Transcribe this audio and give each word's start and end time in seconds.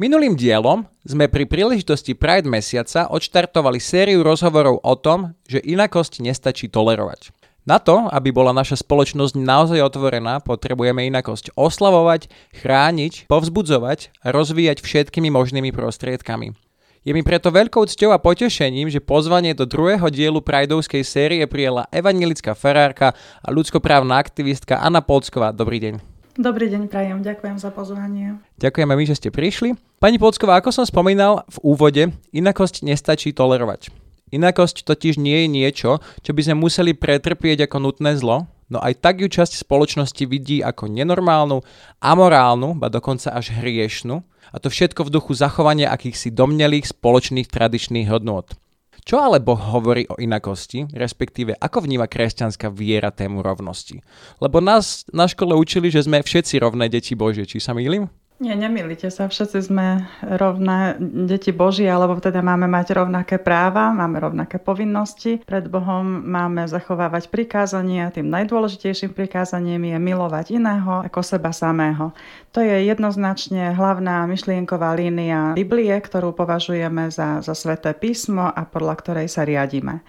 Minulým 0.00 0.32
dielom 0.32 0.88
sme 1.04 1.28
pri 1.28 1.44
príležitosti 1.44 2.16
Pride 2.16 2.48
mesiaca 2.48 3.12
odštartovali 3.12 3.76
sériu 3.76 4.24
rozhovorov 4.24 4.80
o 4.80 4.94
tom, 4.96 5.36
že 5.44 5.60
inakosť 5.60 6.24
nestačí 6.24 6.72
tolerovať. 6.72 7.36
Na 7.68 7.76
to, 7.76 8.08
aby 8.08 8.32
bola 8.32 8.56
naša 8.56 8.80
spoločnosť 8.80 9.36
naozaj 9.36 9.76
otvorená, 9.84 10.40
potrebujeme 10.40 11.04
inakosť 11.04 11.52
oslavovať, 11.52 12.32
chrániť, 12.56 13.28
povzbudzovať 13.28 14.24
a 14.24 14.32
rozvíjať 14.32 14.80
všetkými 14.80 15.28
možnými 15.28 15.68
prostriedkami. 15.68 16.56
Je 17.04 17.12
mi 17.12 17.20
preto 17.20 17.52
veľkou 17.52 17.84
cťou 17.84 18.16
a 18.16 18.22
potešením, 18.24 18.88
že 18.88 19.04
pozvanie 19.04 19.52
do 19.52 19.68
druhého 19.68 20.08
dielu 20.08 20.40
Prideovskej 20.40 21.04
série 21.04 21.44
prijela 21.44 21.84
evangelická 21.92 22.56
farárka 22.56 23.12
a 23.44 23.48
ľudskoprávna 23.52 24.16
aktivistka 24.16 24.80
Anna 24.80 25.04
Polsková. 25.04 25.52
Dobrý 25.52 25.76
deň. 25.76 26.19
Dobrý 26.40 26.72
deň, 26.72 26.88
prajem, 26.88 27.20
ďakujem 27.20 27.60
za 27.60 27.68
pozvanie. 27.68 28.40
Ďakujeme 28.56 28.96
my, 28.96 29.04
že 29.04 29.20
ste 29.20 29.28
prišli. 29.28 29.76
Pani 30.00 30.16
Polsková, 30.16 30.56
ako 30.56 30.72
som 30.72 30.88
spomínal 30.88 31.44
v 31.52 31.56
úvode, 31.60 32.16
inakosť 32.32 32.80
nestačí 32.80 33.36
tolerovať. 33.36 33.92
Inakosť 34.32 34.88
totiž 34.88 35.20
nie 35.20 35.44
je 35.44 35.48
niečo, 35.52 36.00
čo 36.24 36.32
by 36.32 36.40
sme 36.40 36.64
museli 36.64 36.96
pretrpieť 36.96 37.68
ako 37.68 37.76
nutné 37.84 38.16
zlo, 38.16 38.48
no 38.72 38.80
aj 38.80 39.04
tak 39.04 39.20
ju 39.20 39.28
časť 39.28 39.60
spoločnosti 39.60 40.24
vidí 40.24 40.64
ako 40.64 40.88
nenormálnu, 40.88 41.60
amorálnu, 42.00 42.72
ba 42.72 42.88
dokonca 42.88 43.36
až 43.36 43.52
hriešnú, 43.60 44.24
a 44.48 44.56
to 44.56 44.72
všetko 44.72 45.12
v 45.12 45.20
duchu 45.20 45.36
zachovania 45.36 45.92
akýchsi 45.92 46.32
domnelých 46.32 46.88
spoločných 46.88 47.52
tradičných 47.52 48.08
hodnôt. 48.08 48.48
Čo 49.00 49.16
ale 49.16 49.40
Boh 49.40 49.58
hovorí 49.58 50.04
o 50.12 50.20
inakosti, 50.20 50.84
respektíve 50.92 51.56
ako 51.56 51.88
vníma 51.88 52.04
kresťanská 52.06 52.68
viera 52.68 53.08
tému 53.08 53.40
rovnosti? 53.40 54.04
Lebo 54.38 54.60
nás 54.60 55.08
na 55.10 55.24
škole 55.24 55.56
učili, 55.56 55.88
že 55.88 56.04
sme 56.04 56.20
všetci 56.20 56.60
rovné 56.60 56.92
deti 56.92 57.16
Božie, 57.16 57.48
či 57.48 57.58
sa 57.58 57.72
mýlim? 57.72 58.12
Nie, 58.40 58.56
nemýlite 58.56 59.12
sa, 59.12 59.28
všetci 59.28 59.68
sme 59.68 60.08
rovné 60.24 60.96
deti 61.28 61.52
Boží, 61.52 61.84
alebo 61.84 62.16
teda 62.24 62.40
máme 62.40 62.64
mať 62.72 62.96
rovnaké 62.96 63.36
práva, 63.36 63.92
máme 63.92 64.16
rovnaké 64.16 64.56
povinnosti. 64.56 65.44
Pred 65.44 65.68
Bohom 65.68 66.24
máme 66.24 66.64
zachovávať 66.64 67.28
prikázania. 67.28 68.08
Tým 68.08 68.32
najdôležitejším 68.32 69.12
prikázaním 69.12 69.92
je 69.92 69.98
milovať 70.00 70.56
iného 70.56 71.04
ako 71.04 71.20
seba 71.20 71.52
samého. 71.52 72.16
To 72.56 72.64
je 72.64 72.88
jednoznačne 72.88 73.76
hlavná 73.76 74.24
myšlienková 74.24 74.96
línia 74.96 75.52
Biblie, 75.52 75.92
ktorú 75.92 76.32
považujeme 76.32 77.12
za, 77.12 77.44
za 77.44 77.52
sveté 77.52 77.92
písmo 77.92 78.48
a 78.48 78.64
podľa 78.64 79.04
ktorej 79.04 79.28
sa 79.28 79.44
riadíme 79.44 80.00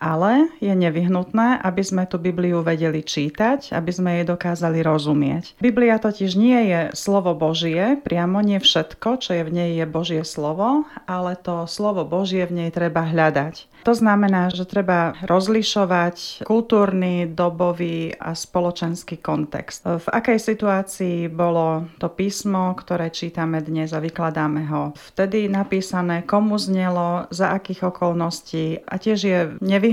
ale 0.00 0.48
je 0.58 0.72
nevyhnutné, 0.72 1.60
aby 1.60 1.82
sme 1.84 2.08
tú 2.08 2.16
Bibliu 2.16 2.64
vedeli 2.64 3.04
čítať, 3.04 3.76
aby 3.76 3.90
sme 3.92 4.10
jej 4.18 4.26
dokázali 4.26 4.80
rozumieť. 4.80 5.60
Biblia 5.60 6.00
totiž 6.00 6.34
nie 6.34 6.72
je 6.72 6.80
slovo 6.96 7.36
Božie, 7.36 8.00
priamo 8.00 8.40
nie 8.40 8.58
všetko, 8.58 9.20
čo 9.20 9.30
je 9.36 9.42
v 9.44 9.52
nej 9.52 9.70
je 9.76 9.86
Božie 9.86 10.24
slovo, 10.24 10.88
ale 11.04 11.36
to 11.36 11.68
slovo 11.68 12.02
Božie 12.08 12.48
v 12.48 12.64
nej 12.64 12.70
treba 12.72 13.04
hľadať. 13.04 13.70
To 13.88 13.96
znamená, 13.96 14.52
že 14.52 14.68
treba 14.68 15.16
rozlišovať 15.24 16.44
kultúrny, 16.44 17.24
dobový 17.32 18.12
a 18.12 18.36
spoločenský 18.36 19.16
kontext. 19.24 19.88
V 19.88 20.04
akej 20.04 20.36
situácii 20.36 21.32
bolo 21.32 21.88
to 21.96 22.12
písmo, 22.12 22.76
ktoré 22.76 23.08
čítame 23.08 23.64
dnes 23.64 23.96
a 23.96 24.04
vykladáme 24.04 24.68
ho 24.68 24.92
vtedy 25.16 25.48
napísané, 25.48 26.20
komu 26.28 26.60
znelo, 26.60 27.24
za 27.32 27.56
akých 27.56 27.88
okolností 27.88 28.84
a 28.84 29.00
tiež 29.00 29.18
je 29.24 29.40
nevyhnutné, 29.64 29.89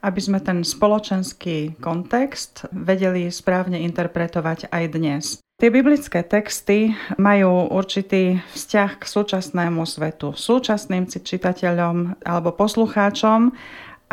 aby 0.00 0.20
sme 0.22 0.40
ten 0.40 0.64
spoločenský 0.64 1.76
kontext 1.82 2.64
vedeli 2.72 3.28
správne 3.28 3.82
interpretovať 3.84 4.72
aj 4.72 4.84
dnes. 4.94 5.24
Tie 5.54 5.70
biblické 5.70 6.26
texty 6.26 6.98
majú 7.14 7.70
určitý 7.70 8.42
vzťah 8.58 8.90
k 8.98 9.04
súčasnému 9.06 9.86
svetu, 9.86 10.34
súčasným 10.34 11.06
čitateľom 11.06 12.26
alebo 12.26 12.50
poslucháčom 12.52 13.54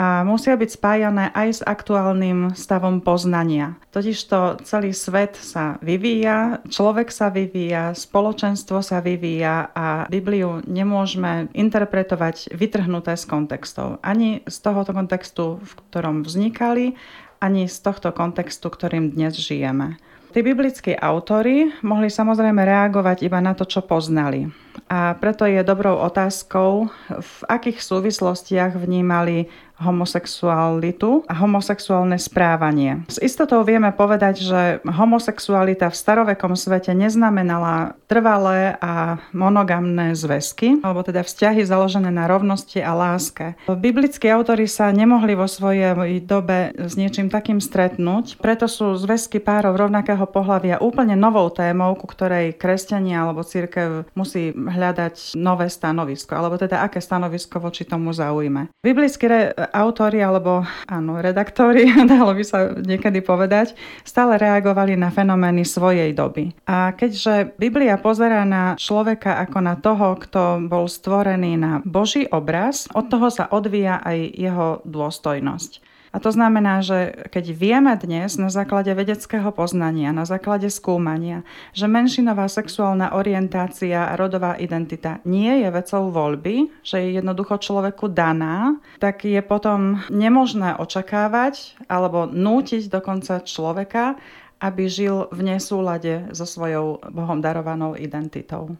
a 0.01 0.25
musia 0.25 0.57
byť 0.57 0.69
spájané 0.81 1.29
aj 1.29 1.47
s 1.51 1.62
aktuálnym 1.62 2.57
stavom 2.57 3.06
poznania. 3.06 3.78
Totižto 3.94 4.66
celý 4.66 4.97
svet 4.97 5.38
sa 5.38 5.78
vyvíja, 5.85 6.66
človek 6.66 7.13
sa 7.13 7.29
vyvíja, 7.29 7.94
spoločenstvo 7.94 8.81
sa 8.81 8.97
vyvíja 8.97 9.69
a 9.78 10.09
Bibliu 10.09 10.66
nemôžeme 10.66 11.53
interpretovať 11.53 12.50
vytrhnuté 12.50 13.13
z 13.13 13.29
kontextov. 13.29 14.01
Ani 14.01 14.41
z 14.50 14.57
tohoto 14.57 14.90
kontextu, 14.90 15.61
v 15.61 15.72
ktorom 15.85 16.25
vznikali, 16.25 16.97
ani 17.38 17.69
z 17.69 17.78
tohto 17.85 18.09
kontextu, 18.09 18.73
ktorým 18.73 19.13
dnes 19.13 19.38
žijeme. 19.38 20.01
Tí 20.34 20.41
biblickí 20.41 20.97
autory 20.97 21.75
mohli 21.85 22.09
samozrejme 22.09 22.63
reagovať 22.63 23.22
iba 23.22 23.38
na 23.38 23.53
to, 23.53 23.69
čo 23.69 23.85
poznali. 23.85 24.50
A 24.91 25.15
preto 25.17 25.47
je 25.47 25.63
dobrou 25.63 25.99
otázkou, 25.99 26.91
v 27.09 27.35
akých 27.47 27.79
súvislostiach 27.79 28.75
vnímali 28.75 29.47
homosexualitu 29.81 31.25
a 31.25 31.33
homosexuálne 31.41 32.21
správanie. 32.21 33.01
S 33.09 33.17
istotou 33.17 33.65
vieme 33.65 33.89
povedať, 33.89 34.45
že 34.45 34.61
homosexualita 34.85 35.89
v 35.89 35.97
starovekom 35.97 36.53
svete 36.53 36.93
neznamenala 36.93 37.97
trvalé 38.05 38.77
a 38.77 39.17
monogamné 39.33 40.13
zväzky, 40.13 40.77
alebo 40.85 41.01
teda 41.01 41.25
vzťahy 41.25 41.65
založené 41.65 42.13
na 42.13 42.29
rovnosti 42.29 42.77
a 42.77 42.93
láske. 42.93 43.57
Biblickí 43.65 44.29
autory 44.29 44.69
sa 44.69 44.93
nemohli 44.93 45.33
vo 45.33 45.49
svojej 45.49 45.97
dobe 46.21 46.77
s 46.77 46.93
niečím 46.93 47.33
takým 47.33 47.57
stretnúť, 47.57 48.37
preto 48.37 48.69
sú 48.69 48.93
zväzky 48.93 49.41
párov 49.41 49.73
rovnakého 49.73 50.29
pohľavia 50.29 50.77
úplne 50.77 51.17
novou 51.17 51.49
témou, 51.49 51.97
ku 51.97 52.05
ktorej 52.05 52.53
kresťania 52.53 53.25
alebo 53.25 53.41
církev 53.41 54.05
musí 54.13 54.53
hľadať 54.67 55.38
nové 55.39 55.72
stanovisko, 55.72 56.35
alebo 56.38 56.59
teda 56.59 56.83
aké 56.85 57.01
stanovisko 57.01 57.57
voči 57.61 57.88
tomu 57.88 58.11
zaujme. 58.11 58.73
Biblickí 58.81 59.25
autori 59.72 60.19
alebo 60.19 60.66
áno, 60.89 61.22
redaktori, 61.22 61.88
dalo 62.11 62.33
by 62.33 62.44
sa 62.44 62.73
niekedy 62.75 63.22
povedať, 63.22 63.77
stále 64.03 64.35
reagovali 64.41 64.97
na 64.97 65.13
fenomény 65.13 65.63
svojej 65.63 66.11
doby. 66.11 66.51
A 66.66 66.91
keďže 66.94 67.55
Biblia 67.55 67.95
pozerá 68.01 68.44
na 68.44 68.73
človeka 68.75 69.39
ako 69.45 69.59
na 69.61 69.75
toho, 69.77 70.17
kto 70.17 70.66
bol 70.66 70.89
stvorený 70.89 71.55
na 71.55 71.72
Boží 71.85 72.25
obraz, 72.29 72.89
od 72.91 73.07
toho 73.07 73.29
sa 73.29 73.47
odvíja 73.47 74.01
aj 74.01 74.17
jeho 74.35 74.67
dôstojnosť. 74.83 75.91
A 76.11 76.19
to 76.19 76.27
znamená, 76.27 76.83
že 76.83 77.16
keď 77.31 77.45
vieme 77.55 77.95
dnes 77.95 78.35
na 78.35 78.51
základe 78.51 78.91
vedeckého 78.91 79.47
poznania, 79.55 80.11
na 80.11 80.27
základe 80.27 80.67
skúmania, 80.67 81.47
že 81.72 81.88
menšinová 81.88 82.51
sexuálna 82.51 83.16
orientácia 83.16 84.11
a 84.11 84.19
rodová 84.19 84.59
identita 84.59 85.23
nie 85.23 85.63
je 85.63 85.72
vecou 85.72 86.11
voľby, 86.11 86.67
že 86.83 86.99
je 86.99 87.16
jednoducho 87.16 87.63
človeku 87.63 88.11
daná, 88.11 88.75
tak 88.99 89.23
je 89.23 89.39
potom 89.39 90.03
nemožné 90.11 90.75
očakávať 90.75 91.79
alebo 91.88 92.28
nútiť 92.28 92.91
dokonca 92.91 93.47
človeka, 93.47 94.19
aby 94.59 94.91
žil 94.91 95.31
v 95.31 95.47
nesúlade 95.47 96.28
so 96.35 96.43
svojou 96.43 96.99
Bohom 97.07 97.39
darovanou 97.39 97.95
identitou. 97.95 98.75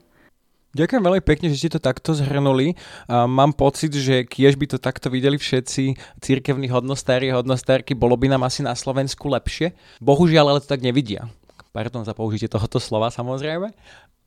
Ďakujem 0.72 1.04
veľmi 1.04 1.24
pekne, 1.24 1.52
že 1.52 1.60
ste 1.60 1.76
to 1.76 1.84
takto 1.84 2.16
zhrnuli. 2.16 2.80
mám 3.12 3.52
pocit, 3.52 3.92
že 3.92 4.24
kiež 4.24 4.56
by 4.56 4.72
to 4.72 4.78
takto 4.80 5.12
videli 5.12 5.36
všetci 5.36 6.00
církevní 6.24 6.72
hodnostári 6.72 7.28
a 7.28 7.44
hodnostárky, 7.44 7.92
bolo 7.92 8.16
by 8.16 8.32
nám 8.32 8.48
asi 8.48 8.64
na 8.64 8.72
Slovensku 8.72 9.28
lepšie. 9.28 9.76
Bohužiaľ, 10.00 10.56
ale 10.56 10.64
to 10.64 10.72
tak 10.72 10.80
nevidia. 10.80 11.28
Pardon 11.72 12.04
za 12.04 12.12
použitie 12.12 12.52
tohoto 12.52 12.80
slova 12.80 13.12
samozrejme. 13.12 13.72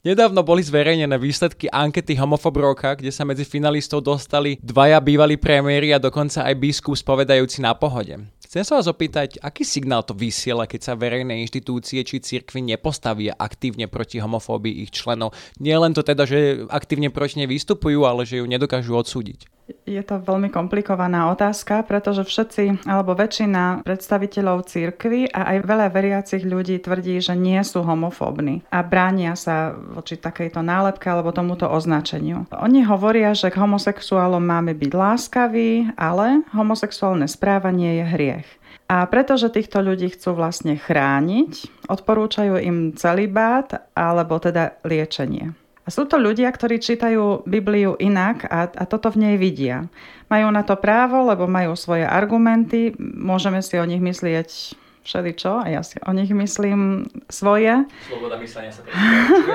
Nedávno 0.05 0.45
boli 0.45 0.61
zverejnené 0.61 1.17
výsledky 1.17 1.65
ankety 1.73 2.13
Homofob 2.21 2.61
roka, 2.61 2.93
kde 2.93 3.09
sa 3.09 3.25
medzi 3.25 3.41
finalistov 3.41 4.05
dostali 4.05 4.61
dvaja 4.61 5.01
bývalí 5.01 5.41
premiéry 5.41 5.97
a 5.97 5.99
dokonca 5.99 6.45
aj 6.45 6.61
biskup 6.61 6.93
spovedajúci 6.93 7.65
na 7.65 7.73
pohode. 7.73 8.13
Chcem 8.45 8.69
sa 8.69 8.77
vás 8.77 8.85
opýtať, 8.85 9.41
aký 9.41 9.65
signál 9.65 10.05
to 10.05 10.13
vysiela, 10.13 10.69
keď 10.69 10.93
sa 10.93 11.01
verejné 11.01 11.41
inštitúcie 11.49 12.05
či 12.05 12.21
cirkvy 12.21 12.61
nepostavia 12.61 13.33
aktívne 13.33 13.89
proti 13.89 14.21
homofóbii 14.21 14.85
ich 14.85 14.93
členov. 14.93 15.33
Nie 15.57 15.81
len 15.81 15.97
to 15.97 16.05
teda, 16.05 16.29
že 16.29 16.69
aktívne 16.69 17.09
proti 17.09 17.41
nej 17.41 17.49
vystupujú, 17.49 18.05
ale 18.05 18.29
že 18.29 18.39
ju 18.39 18.47
nedokážu 18.47 18.93
odsúdiť. 18.93 19.49
Je 19.89 20.03
to 20.05 20.21
veľmi 20.21 20.53
komplikovaná 20.53 21.33
otázka, 21.33 21.89
pretože 21.89 22.29
všetci 22.29 22.85
alebo 22.85 23.17
väčšina 23.17 23.81
predstaviteľov 23.81 24.69
církvy 24.69 25.33
a 25.33 25.57
aj 25.57 25.59
veľa 25.65 25.87
veriacich 25.89 26.45
ľudí 26.45 26.85
tvrdí, 26.85 27.17
že 27.25 27.33
nie 27.33 27.57
sú 27.65 27.81
homofóbni 27.81 28.61
a 28.69 28.85
bránia 28.85 29.33
sa 29.33 29.73
voči 29.73 30.21
takejto 30.21 30.61
nálepke 30.61 31.09
alebo 31.09 31.33
tomuto 31.33 31.65
označeniu. 31.65 32.45
Oni 32.53 32.85
hovoria, 32.85 33.33
že 33.33 33.49
k 33.49 33.57
homosexuálom 33.57 34.45
máme 34.45 34.77
byť 34.77 34.93
láskaví, 34.93 35.97
ale 35.97 36.45
homosexuálne 36.53 37.25
správanie 37.25 38.01
je 38.01 38.05
hriech. 38.05 38.49
A 38.85 39.09
pretože 39.09 39.49
týchto 39.49 39.81
ľudí 39.81 40.13
chcú 40.13 40.37
vlastne 40.37 40.77
chrániť, 40.77 41.89
odporúčajú 41.89 42.61
im 42.61 42.93
celibát 42.93 43.89
alebo 43.97 44.37
teda 44.37 44.77
liečenie. 44.85 45.57
A 45.85 45.89
sú 45.93 46.09
to 46.09 46.17
ľudia, 46.17 46.49
ktorí 46.49 46.81
čítajú 46.81 47.45
Bibliu 47.45 47.93
inak 48.01 48.49
a, 48.49 48.73
a 48.73 48.85
toto 48.89 49.13
v 49.13 49.21
nej 49.21 49.35
vidia. 49.37 49.85
Majú 50.33 50.49
na 50.49 50.65
to 50.65 50.81
právo, 50.81 51.29
lebo 51.29 51.45
majú 51.45 51.77
svoje 51.77 52.09
argumenty, 52.09 52.97
môžeme 52.99 53.61
si 53.61 53.77
o 53.77 53.85
nich 53.85 54.01
myslieť 54.01 54.81
všeličo 55.05 55.61
a 55.61 55.67
ja 55.69 55.85
si 55.85 56.01
o 56.01 56.13
nich 56.17 56.33
myslím 56.33 57.05
svoje. 57.29 57.85
Sloboda 58.09 58.41
myslenia 58.41 58.73
sa 58.73 58.81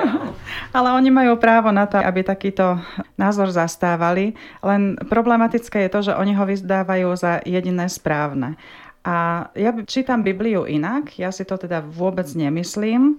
Ale 0.78 0.88
oni 0.94 1.10
majú 1.10 1.34
právo 1.42 1.74
na 1.74 1.90
to, 1.90 1.98
aby 1.98 2.22
takýto 2.22 2.78
názor 3.18 3.50
zastávali. 3.50 4.38
Len 4.62 4.94
problematické 5.10 5.90
je 5.90 5.90
to, 5.90 6.00
že 6.06 6.12
oni 6.14 6.38
ho 6.38 6.46
vyzdávajú 6.46 7.08
za 7.18 7.42
jediné 7.42 7.90
správne. 7.90 8.54
A 9.00 9.48
ja 9.56 9.72
čítam 9.88 10.22
Bibliu 10.22 10.68
inak, 10.68 11.16
ja 11.18 11.32
si 11.32 11.42
to 11.42 11.56
teda 11.56 11.80
vôbec 11.82 12.28
nemyslím 12.36 13.18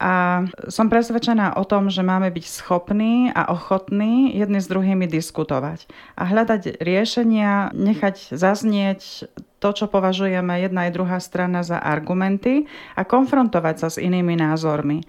a 0.00 0.48
som 0.72 0.88
presvedčená 0.88 1.60
o 1.60 1.64
tom, 1.68 1.92
že 1.92 2.00
máme 2.00 2.32
byť 2.32 2.44
schopní 2.48 3.28
a 3.36 3.52
ochotní 3.52 4.32
jedni 4.32 4.56
s 4.56 4.72
druhými 4.72 5.04
diskutovať 5.04 5.84
a 6.16 6.24
hľadať 6.24 6.80
riešenia, 6.80 7.68
nechať 7.76 8.32
zaznieť 8.32 9.28
to, 9.60 9.68
čo 9.76 9.92
považujeme 9.92 10.56
jedna 10.56 10.88
aj 10.88 10.96
druhá 10.96 11.20
strana 11.20 11.60
za 11.60 11.76
argumenty 11.76 12.64
a 12.96 13.04
konfrontovať 13.04 13.76
sa 13.76 13.88
s 13.92 14.00
inými 14.00 14.40
názormi. 14.40 15.04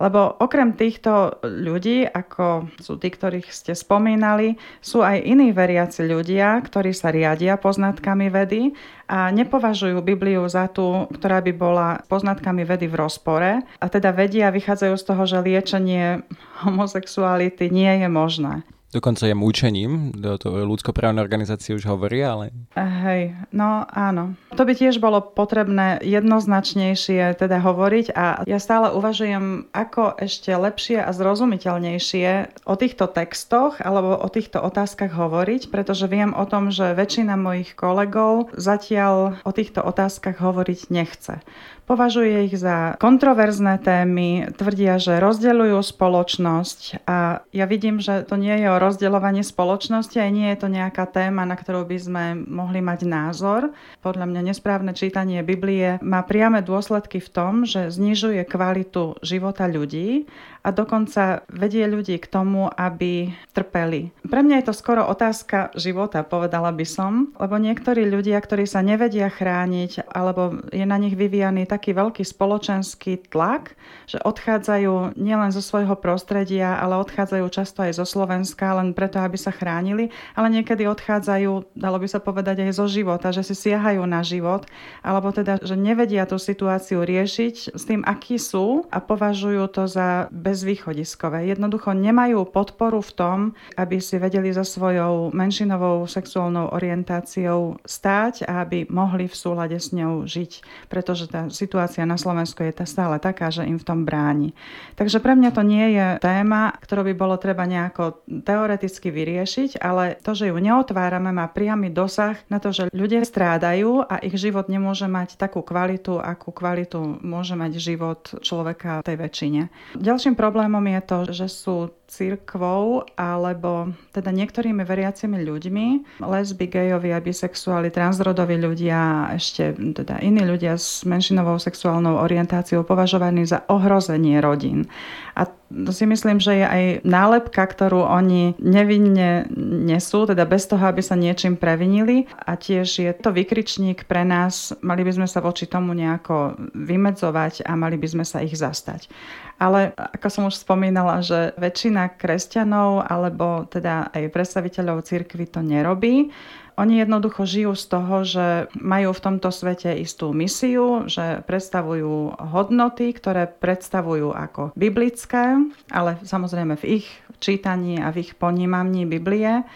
Lebo 0.00 0.36
okrem 0.40 0.76
týchto 0.76 1.42
ľudí, 1.44 2.06
ako 2.06 2.70
sú 2.80 2.96
tí, 2.96 3.08
ktorých 3.12 3.48
ste 3.50 3.72
spomínali, 3.76 4.56
sú 4.80 5.04
aj 5.04 5.20
iní 5.24 5.50
veriaci 5.50 6.06
ľudia, 6.06 6.60
ktorí 6.64 6.92
sa 6.96 7.12
riadia 7.12 7.60
poznatkami 7.60 8.32
vedy 8.32 8.72
a 9.08 9.28
nepovažujú 9.28 10.00
Bibliu 10.00 10.44
za 10.48 10.68
tú, 10.72 11.08
ktorá 11.12 11.44
by 11.44 11.52
bola 11.52 11.88
poznatkami 12.08 12.64
vedy 12.64 12.88
v 12.88 12.98
rozpore 12.98 13.50
a 13.60 13.86
teda 13.90 14.14
vedia, 14.14 14.54
vychádzajú 14.54 14.94
z 14.96 15.04
toho, 15.04 15.22
že 15.28 15.44
liečenie 15.44 16.24
homosexuality 16.64 17.68
nie 17.68 18.04
je 18.04 18.08
možné. 18.08 18.54
Dokonca 18.92 19.24
je 19.24 19.32
mučením, 19.32 20.12
to 20.36 20.52
ľudskoprávne 20.68 21.24
organizácie 21.24 21.72
už 21.72 21.88
hovoria, 21.88 22.36
ale... 22.36 22.52
Hej, 22.76 23.32
no 23.48 23.88
áno. 23.88 24.36
To 24.52 24.68
by 24.68 24.76
tiež 24.76 25.00
bolo 25.00 25.24
potrebné 25.24 25.96
jednoznačnejšie 26.04 27.40
teda 27.40 27.56
hovoriť 27.64 28.12
a 28.12 28.44
ja 28.44 28.60
stále 28.60 28.92
uvažujem, 28.92 29.72
ako 29.72 30.20
ešte 30.20 30.52
lepšie 30.52 31.00
a 31.00 31.08
zrozumiteľnejšie 31.16 32.60
o 32.68 32.74
týchto 32.76 33.08
textoch 33.08 33.80
alebo 33.80 34.12
o 34.20 34.28
týchto 34.28 34.60
otázkach 34.60 35.16
hovoriť, 35.16 35.72
pretože 35.72 36.04
viem 36.04 36.36
o 36.36 36.44
tom, 36.44 36.68
že 36.68 36.92
väčšina 36.92 37.40
mojich 37.40 37.72
kolegov 37.72 38.52
zatiaľ 38.52 39.40
o 39.48 39.52
týchto 39.56 39.80
otázkach 39.80 40.36
hovoriť 40.36 40.92
nechce. 40.92 41.40
Považuje 41.82 42.46
ich 42.46 42.56
za 42.56 42.94
kontroverzné 43.02 43.82
témy, 43.82 44.54
tvrdia, 44.54 45.02
že 45.02 45.18
rozdeľujú 45.18 45.82
spoločnosť 45.82 47.04
a 47.10 47.42
ja 47.50 47.64
vidím, 47.66 47.98
že 47.98 48.22
to 48.22 48.38
nie 48.38 48.54
je 48.54 48.68
o 48.70 48.78
rozdeľovanie 48.82 49.46
spoločnosti 49.46 50.18
a 50.18 50.26
nie 50.26 50.50
je 50.50 50.58
to 50.58 50.68
nejaká 50.68 51.06
téma, 51.06 51.46
na 51.46 51.54
ktorú 51.54 51.86
by 51.86 51.98
sme 52.02 52.24
mohli 52.34 52.82
mať 52.82 53.06
názor. 53.06 53.70
Podľa 54.02 54.26
mňa 54.26 54.50
nesprávne 54.50 54.92
čítanie 54.98 55.38
Biblie 55.46 56.02
má 56.02 56.26
priame 56.26 56.66
dôsledky 56.66 57.22
v 57.22 57.28
tom, 57.30 57.52
že 57.62 57.94
znižuje 57.94 58.42
kvalitu 58.42 59.22
života 59.22 59.70
ľudí 59.70 60.26
a 60.62 60.68
dokonca 60.70 61.42
vedie 61.50 61.84
ľudí 61.90 62.16
k 62.22 62.30
tomu, 62.30 62.70
aby 62.70 63.34
trpeli. 63.50 64.14
Pre 64.22 64.40
mňa 64.40 64.62
je 64.62 64.66
to 64.70 64.74
skoro 64.74 65.02
otázka 65.10 65.74
života, 65.74 66.22
povedala 66.22 66.70
by 66.70 66.86
som, 66.86 67.34
lebo 67.36 67.58
niektorí 67.58 68.06
ľudia, 68.06 68.38
ktorí 68.38 68.64
sa 68.64 68.80
nevedia 68.80 69.26
chrániť 69.26 70.06
alebo 70.08 70.62
je 70.70 70.86
na 70.86 70.96
nich 70.96 71.18
vyvíjaný 71.18 71.66
taký 71.66 71.92
veľký 71.92 72.22
spoločenský 72.22 73.28
tlak, 73.28 73.74
že 74.06 74.22
odchádzajú 74.22 75.18
nielen 75.18 75.50
zo 75.50 75.60
svojho 75.60 75.98
prostredia, 75.98 76.78
ale 76.78 76.98
odchádzajú 77.02 77.46
často 77.50 77.82
aj 77.82 77.98
zo 77.98 78.06
Slovenska 78.06 78.78
len 78.78 78.94
preto, 78.94 79.18
aby 79.18 79.36
sa 79.36 79.50
chránili, 79.50 80.14
ale 80.38 80.48
niekedy 80.48 80.86
odchádzajú, 80.86 81.74
dalo 81.74 81.96
by 81.98 82.08
sa 82.08 82.22
povedať, 82.22 82.64
aj 82.64 82.78
zo 82.78 82.86
života, 82.86 83.34
že 83.34 83.42
si 83.42 83.54
siahajú 83.58 84.04
na 84.06 84.22
život, 84.22 84.64
alebo 85.02 85.34
teda, 85.34 85.58
že 85.60 85.74
nevedia 85.74 86.24
tú 86.24 86.38
situáciu 86.38 87.02
riešiť 87.02 87.74
s 87.74 87.82
tým, 87.82 88.06
akí 88.06 88.38
sú 88.38 88.86
a 88.88 89.02
považujú 89.02 89.64
to 89.72 89.84
za 89.90 90.30
bez 90.30 90.51
bezvýchodiskové. 90.52 91.48
Jednoducho 91.48 91.96
nemajú 91.96 92.44
podporu 92.44 93.00
v 93.00 93.12
tom, 93.16 93.38
aby 93.80 94.04
si 94.04 94.20
vedeli 94.20 94.52
za 94.52 94.68
svojou 94.68 95.32
menšinovou 95.32 96.04
sexuálnou 96.04 96.76
orientáciou 96.76 97.80
stáť 97.88 98.44
a 98.44 98.60
aby 98.60 98.84
mohli 98.92 99.24
v 99.24 99.32
súlade 99.32 99.80
s 99.80 99.96
ňou 99.96 100.28
žiť. 100.28 100.60
Pretože 100.92 101.32
tá 101.32 101.48
situácia 101.48 102.04
na 102.04 102.20
Slovensku 102.20 102.60
je 102.60 102.76
tá 102.76 102.84
stále 102.84 103.16
taká, 103.16 103.48
že 103.48 103.64
im 103.64 103.80
v 103.80 103.88
tom 103.88 104.04
bráni. 104.04 104.52
Takže 105.00 105.24
pre 105.24 105.32
mňa 105.32 105.50
to 105.56 105.62
nie 105.64 105.96
je 105.96 106.06
téma, 106.20 106.76
ktorú 106.84 107.08
by 107.08 107.14
bolo 107.16 107.40
treba 107.40 107.64
nejako 107.64 108.20
teoreticky 108.44 109.08
vyriešiť, 109.08 109.80
ale 109.80 110.20
to, 110.20 110.36
že 110.36 110.52
ju 110.52 110.56
neotvárame, 110.60 111.32
má 111.32 111.48
priamy 111.48 111.88
dosah 111.88 112.36
na 112.52 112.60
to, 112.60 112.76
že 112.76 112.92
ľudia 112.92 113.24
strádajú 113.24 114.04
a 114.04 114.20
ich 114.20 114.36
život 114.36 114.68
nemôže 114.68 115.08
mať 115.08 115.40
takú 115.40 115.64
kvalitu, 115.64 116.20
akú 116.20 116.52
kvalitu 116.52 117.00
môže 117.24 117.56
mať 117.56 117.72
život 117.80 118.20
človeka 118.44 119.00
v 119.00 119.06
tej 119.08 119.16
väčšine. 119.16 119.62
Ďalším 119.96 120.34
problémom 120.42 120.82
je 120.82 121.00
to, 121.06 121.18
že 121.30 121.46
sú 121.46 121.94
církvou 122.12 123.08
alebo 123.16 123.96
teda 124.12 124.28
niektorými 124.28 124.84
veriacimi 124.84 125.40
ľuďmi, 125.40 126.20
lesby, 126.20 126.68
gejovia, 126.68 127.16
bisexuáli, 127.24 127.88
transrodoví 127.88 128.60
ľudia, 128.60 129.32
ešte 129.32 129.72
teda 129.72 130.20
iní 130.20 130.44
ľudia 130.44 130.76
s 130.76 131.08
menšinovou 131.08 131.56
sexuálnou 131.56 132.20
orientáciou 132.20 132.84
považovaní 132.84 133.48
za 133.48 133.64
ohrozenie 133.72 134.44
rodín. 134.44 134.84
A 135.32 135.48
to 135.72 135.88
si 135.96 136.04
myslím, 136.04 136.36
že 136.36 136.60
je 136.60 136.66
aj 136.68 136.84
nálepka, 137.08 137.64
ktorú 137.64 138.04
oni 138.04 138.52
nevinne 138.60 139.48
nesú, 139.88 140.28
teda 140.28 140.44
bez 140.44 140.68
toho, 140.68 140.84
aby 140.84 141.00
sa 141.00 141.16
niečím 141.16 141.56
previnili. 141.56 142.28
A 142.44 142.60
tiež 142.60 142.88
je 143.00 143.08
to 143.16 143.32
vykričník 143.32 144.04
pre 144.04 144.28
nás, 144.28 144.76
mali 144.84 145.00
by 145.00 145.16
sme 145.16 145.24
sa 145.24 145.40
voči 145.40 145.64
tomu 145.64 145.96
nejako 145.96 146.60
vymedzovať 146.76 147.64
a 147.64 147.72
mali 147.72 147.96
by 147.96 148.04
sme 148.04 148.24
sa 148.28 148.44
ich 148.44 148.52
zastať. 148.52 149.08
Ale 149.56 149.96
ako 149.96 150.28
som 150.28 150.42
už 150.50 150.60
spomínala, 150.60 151.24
že 151.24 151.56
väčšina 151.56 152.01
kresťanov 152.10 153.06
alebo 153.06 153.68
teda 153.70 154.10
aj 154.10 154.32
predstaviteľov 154.32 155.06
cirkvy 155.06 155.44
to 155.46 155.60
nerobí. 155.60 156.34
Oni 156.80 157.04
jednoducho 157.04 157.44
žijú 157.44 157.76
z 157.76 157.84
toho, 157.84 158.14
že 158.24 158.46
majú 158.80 159.12
v 159.12 159.20
tomto 159.20 159.52
svete 159.52 159.92
istú 160.00 160.32
misiu, 160.32 161.04
že 161.04 161.44
predstavujú 161.44 162.40
hodnoty, 162.48 163.12
ktoré 163.12 163.44
predstavujú 163.44 164.32
ako 164.32 164.72
biblické, 164.72 165.60
ale 165.92 166.16
samozrejme 166.24 166.80
v 166.80 167.02
ich 167.02 167.06
čítaní 167.44 168.00
a 168.00 168.08
v 168.08 168.24
ich 168.24 168.32
ponímaní 168.32 169.04
Biblie 169.04 169.68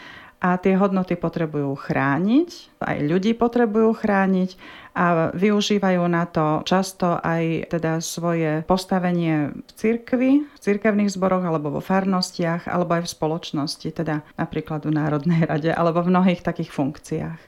a 0.47 0.55
tie 0.62 0.79
hodnoty 0.79 1.19
potrebujú 1.19 1.75
chrániť, 1.75 2.79
aj 2.79 2.99
ľudí 3.03 3.35
potrebujú 3.35 3.99
chrániť 3.99 4.55
a 4.95 5.35
využívajú 5.35 6.07
na 6.07 6.23
to 6.31 6.62
často 6.62 7.19
aj 7.19 7.67
teda 7.75 7.99
svoje 7.99 8.62
postavenie 8.71 9.50
v 9.50 9.71
cirkvi, 9.75 10.47
v 10.47 10.59
cirkevných 10.62 11.11
zboroch 11.11 11.43
alebo 11.43 11.75
vo 11.75 11.83
farnostiach 11.83 12.71
alebo 12.71 12.95
aj 12.95 13.11
v 13.11 13.12
spoločnosti, 13.19 13.88
teda 13.91 14.23
napríklad 14.38 14.87
v 14.87 14.95
Národnej 14.95 15.43
rade 15.50 15.75
alebo 15.75 16.07
v 16.07 16.15
mnohých 16.15 16.47
takých 16.47 16.71
funkciách. 16.71 17.41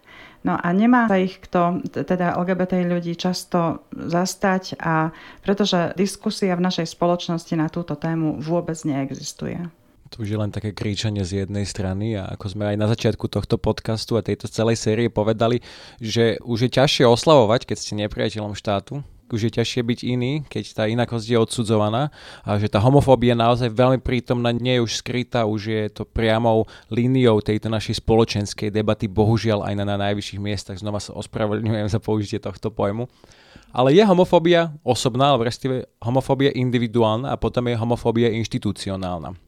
No 0.42 0.58
a 0.58 0.68
nemá 0.74 1.06
sa 1.06 1.18
ich 1.18 1.38
kto, 1.38 1.82
teda 1.86 2.34
LGBT 2.34 2.82
ľudí 2.86 3.14
často 3.14 3.86
zastať 3.94 4.78
a 4.78 5.10
pretože 5.42 5.94
diskusia 5.98 6.54
v 6.54 6.66
našej 6.66 6.94
spoločnosti 6.94 7.54
na 7.58 7.70
túto 7.70 7.94
tému 7.94 8.38
vôbec 8.38 8.78
neexistuje. 8.86 9.70
To 10.16 10.24
už 10.24 10.28
je 10.32 10.38
len 10.40 10.48
také 10.48 10.72
kríčanie 10.72 11.20
z 11.20 11.44
jednej 11.44 11.68
strany 11.68 12.16
a 12.16 12.32
ako 12.32 12.56
sme 12.56 12.64
aj 12.72 12.76
na 12.80 12.86
začiatku 12.88 13.28
tohto 13.28 13.60
podcastu 13.60 14.16
a 14.16 14.24
tejto 14.24 14.48
celej 14.48 14.80
série 14.80 15.12
povedali, 15.12 15.60
že 16.00 16.40
už 16.40 16.68
je 16.68 16.70
ťažšie 16.80 17.04
oslavovať, 17.04 17.68
keď 17.68 17.76
ste 17.76 17.92
nepriateľom 18.00 18.56
štátu, 18.56 19.04
už 19.28 19.48
je 19.48 19.52
ťažšie 19.60 19.82
byť 19.84 20.00
iný, 20.08 20.32
keď 20.48 20.64
tá 20.72 20.84
inakosť 20.88 21.26
je 21.28 21.38
odsudzovaná 21.38 22.08
a 22.40 22.56
že 22.56 22.72
tá 22.72 22.80
homofóbia 22.80 23.36
je 23.36 23.42
naozaj 23.44 23.68
veľmi 23.68 24.00
prítomná, 24.00 24.48
nie 24.56 24.80
je 24.80 24.84
už 24.84 25.04
skrytá, 25.04 25.44
už 25.44 25.60
je 25.68 25.82
to 25.92 26.08
priamou 26.08 26.64
líniou 26.88 27.44
tejto 27.44 27.68
našej 27.68 28.00
spoločenskej 28.00 28.72
debaty, 28.72 29.04
bohužiaľ 29.04 29.68
aj 29.68 29.74
na, 29.76 29.84
na 29.84 29.96
najvyšších 30.08 30.40
miestach. 30.40 30.80
Znova 30.80 31.04
sa 31.04 31.12
ospravedlňujem 31.12 31.88
za 31.92 32.00
použitie 32.00 32.40
tohto 32.40 32.72
pojmu. 32.72 33.04
Ale 33.68 33.92
je 33.92 34.00
homofóbia 34.00 34.72
osobná, 34.80 35.36
alebo 35.36 35.44
respektíve 35.44 35.84
homofóbia 36.00 36.56
individuálna 36.56 37.28
a 37.28 37.36
potom 37.36 37.68
je 37.68 37.76
homofóbia 37.76 38.32
inštitucionálna. 38.32 39.47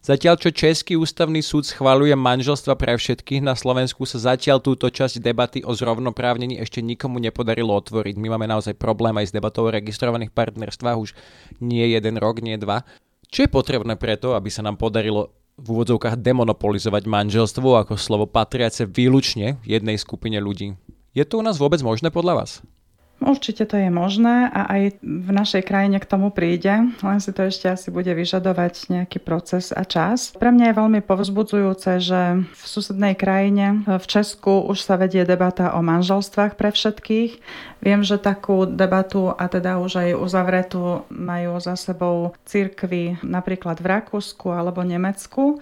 Zatiaľ, 0.00 0.40
čo 0.40 0.48
Český 0.48 0.96
ústavný 0.96 1.44
súd 1.44 1.68
schvaluje 1.68 2.16
manželstva 2.16 2.72
pre 2.72 2.96
všetkých, 2.96 3.44
na 3.44 3.52
Slovensku 3.52 4.08
sa 4.08 4.32
zatiaľ 4.32 4.64
túto 4.64 4.88
časť 4.88 5.20
debaty 5.20 5.60
o 5.60 5.76
zrovnoprávnení 5.76 6.56
ešte 6.56 6.80
nikomu 6.80 7.20
nepodarilo 7.20 7.76
otvoriť. 7.76 8.16
My 8.16 8.32
máme 8.32 8.48
naozaj 8.48 8.80
problém 8.80 9.12
aj 9.20 9.28
s 9.28 9.36
debatou 9.36 9.68
o 9.68 9.70
registrovaných 9.70 10.32
partnerstvách 10.32 10.96
už 10.96 11.12
nie 11.60 11.84
jeden 11.84 12.16
rok, 12.16 12.40
nie 12.40 12.56
dva. 12.56 12.88
Čo 13.28 13.44
je 13.44 13.52
potrebné 13.52 14.00
preto, 14.00 14.32
aby 14.32 14.48
sa 14.48 14.64
nám 14.64 14.80
podarilo 14.80 15.36
v 15.60 15.66
úvodzovkách 15.68 16.16
demonopolizovať 16.16 17.04
manželstvo 17.04 17.84
ako 17.84 18.00
slovo 18.00 18.24
patriace 18.24 18.88
výlučne 18.88 19.60
jednej 19.68 20.00
skupine 20.00 20.40
ľudí? 20.40 20.80
Je 21.12 21.28
to 21.28 21.36
u 21.36 21.44
nás 21.44 21.60
vôbec 21.60 21.84
možné 21.84 22.08
podľa 22.08 22.40
vás? 22.40 22.50
Určite 23.20 23.68
to 23.68 23.76
je 23.76 23.92
možné 23.92 24.48
a 24.48 24.64
aj 24.64 24.82
v 25.04 25.30
našej 25.30 25.68
krajine 25.68 26.00
k 26.00 26.08
tomu 26.08 26.32
príde, 26.32 26.72
len 26.88 27.18
si 27.20 27.36
to 27.36 27.44
ešte 27.44 27.68
asi 27.68 27.92
bude 27.92 28.08
vyžadovať 28.08 28.88
nejaký 28.88 29.20
proces 29.20 29.76
a 29.76 29.84
čas. 29.84 30.32
Pre 30.32 30.48
mňa 30.48 30.72
je 30.72 30.78
veľmi 30.80 31.00
povzbudzujúce, 31.04 32.00
že 32.00 32.20
v 32.48 32.62
susednej 32.64 33.12
krajine, 33.12 33.84
v 33.84 34.06
Česku, 34.08 34.64
už 34.64 34.80
sa 34.80 34.96
vedie 34.96 35.28
debata 35.28 35.76
o 35.76 35.84
manželstvách 35.84 36.56
pre 36.56 36.72
všetkých. 36.72 37.32
Viem, 37.84 38.00
že 38.08 38.16
takú 38.16 38.64
debatu 38.64 39.36
a 39.36 39.44
teda 39.52 39.76
už 39.84 40.00
aj 40.00 40.10
uzavretú 40.16 41.04
majú 41.12 41.60
za 41.60 41.76
sebou 41.76 42.32
církvy 42.48 43.20
napríklad 43.20 43.84
v 43.84 44.00
Rakúsku 44.00 44.48
alebo 44.48 44.80
Nemecku 44.80 45.60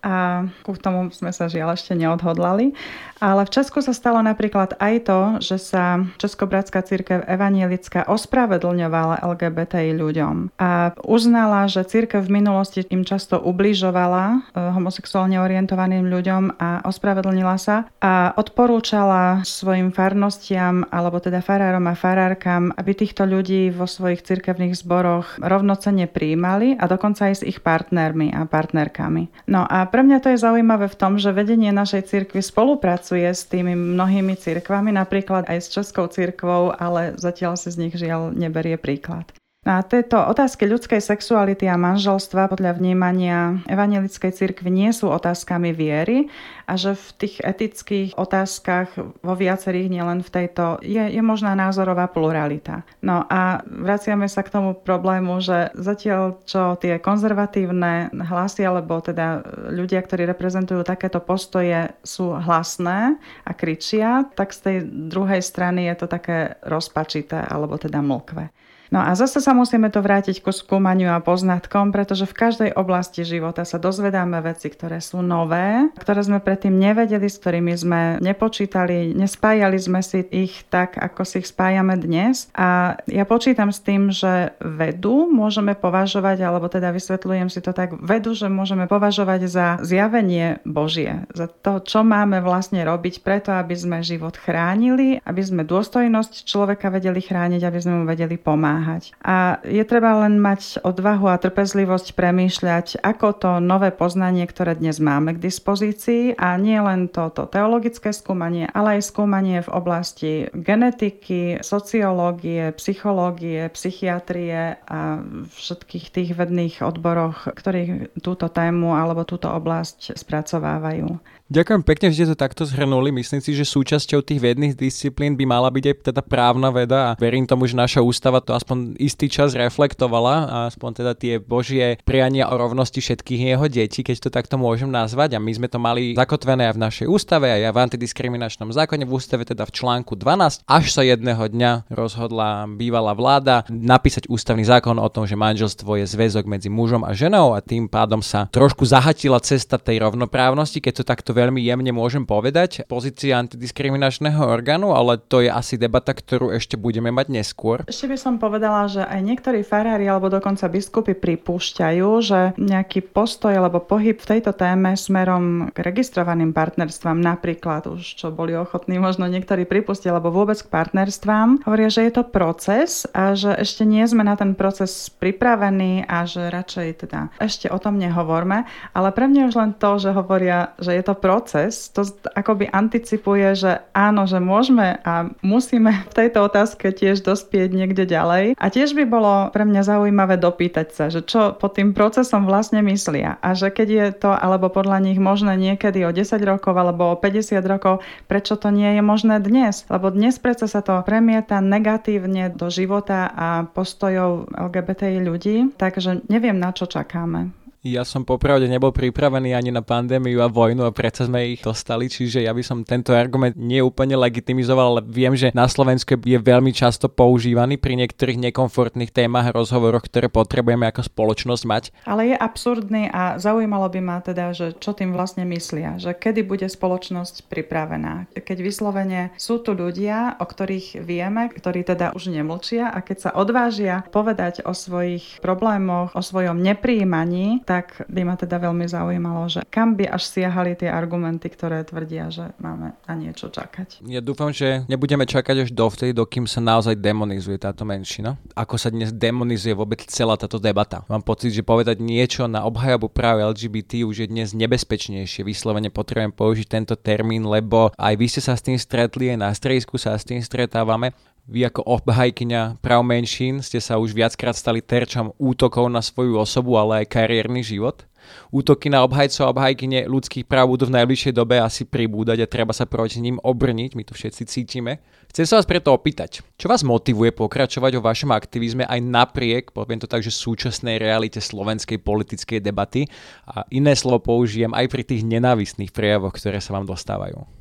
a 0.00 0.46
ku 0.64 0.76
tomu 0.76 1.12
sme 1.12 1.30
sa 1.30 1.46
žiaľ 1.46 1.76
ešte 1.76 1.96
neodhodlali. 1.96 2.72
Ale 3.20 3.44
v 3.44 3.52
Česku 3.52 3.84
sa 3.84 3.92
stalo 3.92 4.24
napríklad 4.24 4.80
aj 4.80 4.94
to, 5.04 5.20
že 5.44 5.60
sa 5.60 6.00
Českobratská 6.16 6.80
církev 6.80 7.20
evanielická 7.28 8.08
ospravedlňovala 8.08 9.20
LGBTI 9.20 9.92
ľuďom 9.92 10.56
a 10.56 10.96
uznala, 11.04 11.68
že 11.68 11.84
církev 11.84 12.24
v 12.24 12.40
minulosti 12.40 12.80
im 12.88 13.04
často 13.04 13.36
ubližovala 13.36 14.24
eh, 14.32 14.72
homosexuálne 14.72 15.36
orientovaným 15.36 16.08
ľuďom 16.08 16.56
a 16.56 16.80
ospravedlnila 16.88 17.56
sa 17.60 17.84
a 18.00 18.32
odporúčala 18.40 19.44
svojim 19.44 19.92
farnostiam 19.92 20.88
alebo 20.88 21.20
teda 21.20 21.44
farárom 21.44 21.84
a 21.92 21.94
farárkam, 21.98 22.72
aby 22.80 22.96
týchto 22.96 23.28
ľudí 23.28 23.68
vo 23.68 23.84
svojich 23.84 24.24
cirkevných 24.24 24.72
zboroch 24.72 25.36
rovnocene 25.44 26.08
príjmali 26.08 26.80
a 26.80 26.88
dokonca 26.88 27.28
aj 27.28 27.44
s 27.44 27.46
ich 27.46 27.60
partnermi 27.60 28.32
a 28.32 28.48
partnerkami. 28.48 29.44
No 29.52 29.68
a 29.68 29.89
pre 29.90 30.06
mňa 30.06 30.22
to 30.22 30.32
je 30.32 30.38
zaujímavé 30.38 30.86
v 30.86 30.98
tom, 30.98 31.18
že 31.18 31.34
vedenie 31.34 31.74
našej 31.74 32.06
cirkvi 32.06 32.38
spolupracuje 32.38 33.00
pracuje 33.00 33.26
s 33.26 33.42
tými 33.50 33.74
mnohými 33.74 34.38
cirkvami, 34.38 34.94
napríklad 34.94 35.50
aj 35.50 35.58
s 35.66 35.72
Českou 35.74 36.06
cirkvou, 36.06 36.70
ale 36.70 37.18
zatiaľ 37.18 37.58
si 37.58 37.74
z 37.74 37.80
nich 37.82 37.94
žiaľ 37.98 38.30
neberie 38.30 38.78
príklad. 38.78 39.26
A 39.60 39.84
tieto 39.84 40.16
otázky 40.16 40.64
ľudskej 40.64 41.04
sexuality 41.04 41.68
a 41.68 41.76
manželstva 41.76 42.48
podľa 42.48 42.80
vnímania 42.80 43.60
evangelickej 43.68 44.32
cirkvi 44.32 44.72
nie 44.72 44.88
sú 44.88 45.12
otázkami 45.12 45.76
viery 45.76 46.32
a 46.64 46.80
že 46.80 46.96
v 46.96 47.08
tých 47.20 47.44
etických 47.44 48.16
otázkach 48.16 48.88
vo 49.20 49.34
viacerých, 49.36 49.92
nielen 49.92 50.24
v 50.24 50.32
tejto, 50.32 50.80
je, 50.80 51.12
je 51.12 51.20
možná 51.20 51.52
názorová 51.52 52.08
pluralita. 52.08 52.88
No 53.04 53.28
a 53.28 53.60
vraciame 53.68 54.32
sa 54.32 54.40
k 54.40 54.48
tomu 54.48 54.80
problému, 54.80 55.44
že 55.44 55.68
zatiaľ 55.76 56.40
čo 56.48 56.80
tie 56.80 56.96
konzervatívne 56.96 58.16
hlasy, 58.16 58.64
alebo 58.64 59.04
teda 59.04 59.44
ľudia, 59.76 60.00
ktorí 60.00 60.24
reprezentujú 60.24 60.88
takéto 60.88 61.20
postoje, 61.20 61.92
sú 62.00 62.32
hlasné 62.32 63.20
a 63.44 63.52
kričia, 63.52 64.24
tak 64.32 64.56
z 64.56 64.60
tej 64.64 64.76
druhej 64.88 65.44
strany 65.44 65.84
je 65.92 66.00
to 66.00 66.06
také 66.08 66.56
rozpačité, 66.64 67.44
alebo 67.44 67.76
teda 67.76 68.00
mlkve. 68.00 68.69
No 68.90 68.98
a 68.98 69.14
zase 69.14 69.38
sa 69.38 69.54
musíme 69.54 69.86
to 69.86 70.02
vrátiť 70.02 70.42
ku 70.42 70.50
skúmaniu 70.50 71.14
a 71.14 71.22
poznatkom, 71.22 71.94
pretože 71.94 72.26
v 72.26 72.34
každej 72.34 72.70
oblasti 72.74 73.22
života 73.22 73.62
sa 73.62 73.78
dozvedáme 73.78 74.42
veci, 74.42 74.66
ktoré 74.66 74.98
sú 74.98 75.22
nové, 75.22 75.86
ktoré 75.94 76.26
sme 76.26 76.42
predtým 76.42 76.74
nevedeli, 76.74 77.30
s 77.30 77.38
ktorými 77.38 77.70
sme 77.78 78.00
nepočítali, 78.18 79.14
nespájali 79.14 79.78
sme 79.78 80.02
si 80.02 80.26
ich 80.34 80.66
tak, 80.66 80.98
ako 80.98 81.22
si 81.22 81.38
ich 81.38 81.46
spájame 81.46 81.94
dnes. 82.02 82.50
A 82.58 82.98
ja 83.06 83.22
počítam 83.22 83.70
s 83.70 83.78
tým, 83.78 84.10
že 84.10 84.58
vedu 84.58 85.30
môžeme 85.30 85.78
považovať, 85.78 86.42
alebo 86.42 86.66
teda 86.66 86.90
vysvetľujem 86.90 87.46
si 87.46 87.62
to 87.62 87.70
tak, 87.70 87.94
vedu, 87.94 88.34
že 88.34 88.50
môžeme 88.50 88.90
považovať 88.90 89.46
za 89.46 89.66
zjavenie 89.86 90.58
Božie, 90.66 91.30
za 91.30 91.46
to, 91.46 91.78
čo 91.78 92.02
máme 92.02 92.42
vlastne 92.42 92.82
robiť 92.82 93.22
preto, 93.22 93.54
aby 93.54 93.78
sme 93.78 94.02
život 94.02 94.34
chránili, 94.34 95.22
aby 95.22 95.42
sme 95.46 95.62
dôstojnosť 95.62 96.42
človeka 96.42 96.90
vedeli 96.90 97.22
chrániť, 97.22 97.62
aby 97.62 97.78
sme 97.78 97.94
mu 98.02 98.04
vedeli 98.10 98.34
pomáhať 98.34 98.79
pomáhať. 98.80 99.12
A 99.20 99.60
je 99.62 99.84
treba 99.84 100.24
len 100.24 100.40
mať 100.40 100.80
odvahu 100.80 101.28
a 101.28 101.36
trpezlivosť 101.36 102.16
premýšľať, 102.16 103.04
ako 103.04 103.28
to 103.36 103.50
nové 103.60 103.92
poznanie, 103.92 104.48
ktoré 104.48 104.80
dnes 104.80 104.96
máme 104.98 105.36
k 105.36 105.44
dispozícii 105.44 106.40
a 106.40 106.56
nie 106.56 106.80
len 106.80 107.12
toto 107.12 107.44
teologické 107.44 108.16
skúmanie, 108.16 108.66
ale 108.72 108.98
aj 108.98 109.12
skúmanie 109.12 109.60
v 109.60 109.70
oblasti 109.70 110.32
genetiky, 110.56 111.60
sociológie, 111.60 112.72
psychológie, 112.80 113.68
psychiatrie 113.76 114.80
a 114.88 115.20
všetkých 115.52 116.06
tých 116.08 116.30
vedných 116.32 116.80
odboroch, 116.80 117.52
ktorých 117.52 118.16
túto 118.24 118.48
tému 118.48 118.96
alebo 118.96 119.28
túto 119.28 119.52
oblasť 119.52 120.16
spracovávajú. 120.16 121.39
Ďakujem 121.50 121.82
pekne, 121.82 122.14
že 122.14 122.22
ste 122.22 122.30
to 122.30 122.38
takto 122.38 122.62
zhrnuli. 122.62 123.10
Myslím 123.10 123.42
si, 123.42 123.58
že 123.58 123.66
súčasťou 123.66 124.22
tých 124.22 124.38
vedných 124.38 124.78
disciplín 124.78 125.34
by 125.34 125.50
mala 125.50 125.66
byť 125.66 125.82
aj 125.82 125.96
teda 126.06 126.22
právna 126.22 126.70
veda 126.70 127.00
a 127.10 127.16
verím 127.18 127.42
tomu, 127.42 127.66
že 127.66 127.74
naša 127.74 128.06
ústava 128.06 128.38
to 128.38 128.54
aspoň 128.54 128.94
istý 129.02 129.26
čas 129.26 129.58
reflektovala 129.58 130.46
a 130.46 130.56
aspoň 130.70 131.02
teda 131.02 131.12
tie 131.18 131.42
božie 131.42 131.98
priania 132.06 132.46
o 132.46 132.54
rovnosti 132.54 133.02
všetkých 133.02 133.50
jeho 133.50 133.66
detí, 133.66 134.06
keď 134.06 134.16
to 134.22 134.30
takto 134.30 134.62
môžem 134.62 134.94
nazvať. 134.94 135.34
A 135.34 135.42
my 135.42 135.50
sme 135.50 135.66
to 135.66 135.82
mali 135.82 136.14
zakotvené 136.14 136.70
aj 136.70 136.78
v 136.78 136.82
našej 136.86 137.06
ústave, 137.10 137.50
aj 137.50 137.74
v 137.74 137.82
antidiskriminačnom 137.82 138.70
zákone 138.70 139.02
v 139.02 139.10
ústave, 139.10 139.42
teda 139.42 139.66
v 139.66 139.74
článku 139.74 140.14
12, 140.14 140.62
až 140.70 140.84
sa 140.94 141.02
jedného 141.02 141.50
dňa 141.50 141.90
rozhodla 141.90 142.70
bývalá 142.70 143.10
vláda 143.10 143.66
napísať 143.66 144.30
ústavný 144.30 144.62
zákon 144.62 144.94
o 145.02 145.10
tom, 145.10 145.26
že 145.26 145.34
manželstvo 145.34 145.98
je 145.98 146.06
zväzok 146.06 146.46
medzi 146.46 146.70
mužom 146.70 147.02
a 147.02 147.10
ženou 147.10 147.58
a 147.58 147.64
tým 147.64 147.90
pádom 147.90 148.22
sa 148.22 148.46
trošku 148.54 148.86
zahatila 148.86 149.42
cesta 149.42 149.82
tej 149.82 149.98
rovnoprávnosti, 150.06 150.78
keď 150.78 151.02
to 151.02 151.10
takto 151.10 151.39
veľmi 151.40 151.64
jemne 151.64 151.92
môžem 151.96 152.28
povedať, 152.28 152.84
pozícia 152.84 153.40
antidiskriminačného 153.40 154.44
orgánu, 154.44 154.92
ale 154.92 155.16
to 155.16 155.40
je 155.40 155.48
asi 155.48 155.80
debata, 155.80 156.12
ktorú 156.12 156.52
ešte 156.52 156.76
budeme 156.76 157.08
mať 157.08 157.32
neskôr. 157.32 157.88
Ešte 157.88 158.12
by 158.12 158.16
som 158.20 158.34
povedala, 158.36 158.84
že 158.92 159.00
aj 159.00 159.20
niektorí 159.24 159.64
farári 159.64 160.04
alebo 160.04 160.28
dokonca 160.28 160.68
biskupy 160.68 161.16
pripúšťajú, 161.16 162.08
že 162.20 162.40
nejaký 162.60 163.00
postoj 163.08 163.56
alebo 163.56 163.80
pohyb 163.80 164.20
v 164.20 164.30
tejto 164.36 164.52
téme 164.52 164.92
smerom 164.92 165.72
k 165.72 165.78
registrovaným 165.80 166.52
partnerstvám, 166.52 167.16
napríklad 167.16 167.88
už 167.88 168.04
čo 168.20 168.28
boli 168.28 168.52
ochotní 168.52 169.00
možno 169.00 169.24
niektorí 169.24 169.64
pripustiť, 169.64 170.12
alebo 170.12 170.34
vôbec 170.34 170.60
k 170.60 170.68
partnerstvám, 170.68 171.64
hovoria, 171.64 171.88
že 171.88 172.04
je 172.04 172.12
to 172.12 172.24
proces 172.28 173.08
a 173.16 173.32
že 173.32 173.54
ešte 173.56 173.88
nie 173.88 174.04
sme 174.04 174.26
na 174.26 174.36
ten 174.36 174.52
proces 174.52 175.08
pripravení 175.08 176.04
a 176.04 176.26
že 176.26 176.50
radšej 176.50 176.88
teda 177.06 177.32
ešte 177.38 177.70
o 177.70 177.78
tom 177.78 177.96
nehovorme, 177.96 178.66
ale 178.92 179.08
pre 179.14 179.30
mňa 179.30 179.48
už 179.48 179.54
len 179.56 179.72
to, 179.78 179.96
že 179.96 180.10
hovoria, 180.12 180.74
že 180.82 180.92
je 180.92 181.02
to 181.06 181.14
proces, 181.14 181.29
proces, 181.30 181.94
to 181.94 182.02
akoby 182.34 182.66
anticipuje, 182.74 183.54
že 183.54 183.86
áno, 183.94 184.26
že 184.26 184.42
môžeme 184.42 184.98
a 185.06 185.30
musíme 185.46 186.02
v 186.10 186.16
tejto 186.18 186.50
otázke 186.50 186.90
tiež 186.90 187.22
dospieť 187.22 187.70
niekde 187.70 188.02
ďalej. 188.02 188.58
A 188.58 188.66
tiež 188.66 188.98
by 188.98 189.06
bolo 189.06 189.46
pre 189.54 189.62
mňa 189.62 189.86
zaujímavé 189.86 190.42
dopýtať 190.42 190.90
sa, 190.90 191.06
že 191.06 191.22
čo 191.22 191.54
pod 191.54 191.78
tým 191.78 191.94
procesom 191.94 192.50
vlastne 192.50 192.82
myslia 192.82 193.38
a 193.38 193.54
že 193.54 193.70
keď 193.70 193.88
je 193.88 194.06
to 194.26 194.30
alebo 194.34 194.66
podľa 194.74 194.98
nich 195.06 195.22
možné 195.22 195.54
niekedy 195.54 196.02
o 196.02 196.10
10 196.10 196.34
rokov 196.42 196.74
alebo 196.74 197.14
o 197.14 197.16
50 197.16 197.62
rokov, 197.62 198.02
prečo 198.26 198.58
to 198.58 198.74
nie 198.74 198.98
je 198.98 199.02
možné 199.06 199.38
dnes? 199.38 199.86
Lebo 199.86 200.10
dnes 200.10 200.34
predsa 200.42 200.66
sa 200.66 200.82
to 200.82 201.06
premieta 201.06 201.62
negatívne 201.62 202.50
do 202.50 202.66
života 202.74 203.30
a 203.30 203.70
postojov 203.70 204.50
LGBTI 204.50 205.22
ľudí, 205.22 205.70
takže 205.78 206.26
neviem 206.26 206.58
na 206.58 206.74
čo 206.74 206.90
čakáme. 206.90 207.59
Ja 207.80 208.04
som 208.04 208.28
popravde 208.28 208.68
nebol 208.68 208.92
pripravený 208.92 209.56
ani 209.56 209.72
na 209.72 209.80
pandémiu 209.80 210.44
a 210.44 210.52
vojnu 210.52 210.84
a 210.84 210.92
predsa 210.92 211.24
sme 211.24 211.56
ich 211.56 211.64
dostali, 211.64 212.12
čiže 212.12 212.44
ja 212.44 212.52
by 212.52 212.60
som 212.60 212.84
tento 212.84 213.16
argument 213.16 213.56
neúplne 213.56 214.20
legitimizoval, 214.20 215.00
ale 215.00 215.02
viem, 215.08 215.32
že 215.32 215.48
na 215.56 215.64
Slovensku 215.64 216.20
je 216.20 216.36
veľmi 216.36 216.76
často 216.76 217.08
používaný 217.08 217.80
pri 217.80 217.96
niektorých 217.96 218.36
nekomfortných 218.52 219.16
témach 219.16 219.48
a 219.48 219.56
rozhovoroch, 219.56 220.04
ktoré 220.04 220.28
potrebujeme 220.28 220.92
ako 220.92 221.08
spoločnosť 221.08 221.62
mať. 221.64 221.84
Ale 222.04 222.28
je 222.28 222.36
absurdný 222.36 223.08
a 223.08 223.40
zaujímalo 223.40 223.88
by 223.88 224.00
ma 224.04 224.20
teda, 224.20 224.52
že 224.52 224.76
čo 224.76 224.92
tým 224.92 225.16
vlastne 225.16 225.48
myslia, 225.48 225.96
že 225.96 226.12
kedy 226.12 226.44
bude 226.44 226.68
spoločnosť 226.68 227.48
pripravená. 227.48 228.28
Keď 228.36 228.60
vyslovene 228.60 229.32
sú 229.40 229.56
tu 229.64 229.72
ľudia, 229.72 230.36
o 230.36 230.44
ktorých 230.44 231.00
vieme, 231.00 231.48
ktorí 231.48 231.88
teda 231.88 232.12
už 232.12 232.28
nemlčia 232.28 232.92
a 232.92 233.00
keď 233.00 233.16
sa 233.24 233.30
odvážia 233.32 234.04
povedať 234.12 234.68
o 234.68 234.76
svojich 234.76 235.40
problémoch, 235.40 236.12
o 236.12 236.20
svojom 236.20 236.60
nepríjmaní, 236.60 237.64
tak 237.70 238.02
by 238.10 238.26
ma 238.26 238.34
teda 238.34 238.58
veľmi 238.58 238.82
zaujímalo, 238.90 239.46
že 239.46 239.62
kam 239.70 239.94
by 239.94 240.10
až 240.10 240.26
siahali 240.26 240.74
tie 240.74 240.90
argumenty, 240.90 241.46
ktoré 241.46 241.86
tvrdia, 241.86 242.26
že 242.26 242.50
máme 242.58 242.98
na 243.06 243.14
niečo 243.14 243.46
čakať. 243.46 244.02
Ja 244.10 244.18
dúfam, 244.18 244.50
že 244.50 244.82
nebudeme 244.90 245.22
čakať 245.22 245.62
až 245.62 245.70
dovtedy, 245.70 246.10
dokým 246.10 246.50
sa 246.50 246.58
naozaj 246.58 246.98
demonizuje 246.98 247.62
táto 247.62 247.86
menšina. 247.86 248.34
Ako 248.58 248.74
sa 248.74 248.90
dnes 248.90 249.14
demonizuje 249.14 249.70
vôbec 249.78 250.02
celá 250.10 250.34
táto 250.34 250.58
debata. 250.58 251.06
Mám 251.06 251.22
pocit, 251.22 251.54
že 251.54 251.62
povedať 251.62 252.02
niečo 252.02 252.50
na 252.50 252.66
obhajobu 252.66 253.06
práve 253.06 253.46
LGBT 253.46 254.02
už 254.02 254.26
je 254.26 254.28
dnes 254.34 254.50
nebezpečnejšie. 254.50 255.46
Vyslovene 255.46 255.94
potrebujem 255.94 256.34
použiť 256.34 256.66
tento 256.66 256.98
termín, 256.98 257.46
lebo 257.46 257.94
aj 257.94 258.14
vy 258.18 258.26
ste 258.26 258.42
sa 258.42 258.58
s 258.58 258.66
tým 258.66 258.82
stretli, 258.82 259.30
aj 259.30 259.38
na 259.38 259.54
strejsku 259.54 259.94
sa 259.94 260.18
s 260.18 260.26
tým 260.26 260.42
stretávame. 260.42 261.14
Vy 261.50 261.66
ako 261.66 261.82
obhajkyňa 261.82 262.78
práv 262.78 263.02
menšín 263.02 263.58
ste 263.58 263.82
sa 263.82 263.98
už 263.98 264.14
viackrát 264.14 264.54
stali 264.54 264.78
terčom 264.78 265.34
útokov 265.34 265.90
na 265.90 265.98
svoju 265.98 266.38
osobu, 266.38 266.78
ale 266.78 267.02
aj 267.02 267.10
kariérny 267.10 267.66
život. 267.66 268.06
Útoky 268.54 268.86
na 268.86 269.02
obhajcov 269.02 269.42
a 269.42 269.50
obhajkyne 269.50 270.06
ľudských 270.06 270.46
práv 270.46 270.70
budú 270.70 270.86
v 270.86 271.02
najbližšej 271.02 271.34
dobe 271.34 271.58
asi 271.58 271.82
pribúdať 271.82 272.46
a 272.46 272.46
treba 272.46 272.70
sa 272.70 272.86
proti 272.86 273.18
ním 273.18 273.42
obrniť, 273.42 273.98
my 273.98 274.06
to 274.06 274.14
všetci 274.14 274.46
cítime. 274.46 275.02
Chcem 275.34 275.42
sa 275.42 275.58
vás 275.58 275.66
preto 275.66 275.90
opýtať, 275.90 276.38
čo 276.54 276.70
vás 276.70 276.86
motivuje 276.86 277.34
pokračovať 277.34 277.98
o 277.98 278.04
vašom 278.06 278.30
aktivizme 278.30 278.86
aj 278.86 279.00
napriek, 279.02 279.74
poviem 279.74 279.98
to 279.98 280.06
tak, 280.06 280.22
že 280.22 280.30
súčasnej 280.30 281.02
realite 281.02 281.42
slovenskej 281.42 281.98
politickej 281.98 282.62
debaty 282.62 283.10
a 283.50 283.66
iné 283.74 283.98
slovo 283.98 284.22
použijem 284.22 284.70
aj 284.70 284.86
pri 284.86 285.02
tých 285.02 285.26
nenávistných 285.26 285.90
prejavoch, 285.90 286.38
ktoré 286.38 286.62
sa 286.62 286.78
vám 286.78 286.86
dostávajú. 286.86 287.59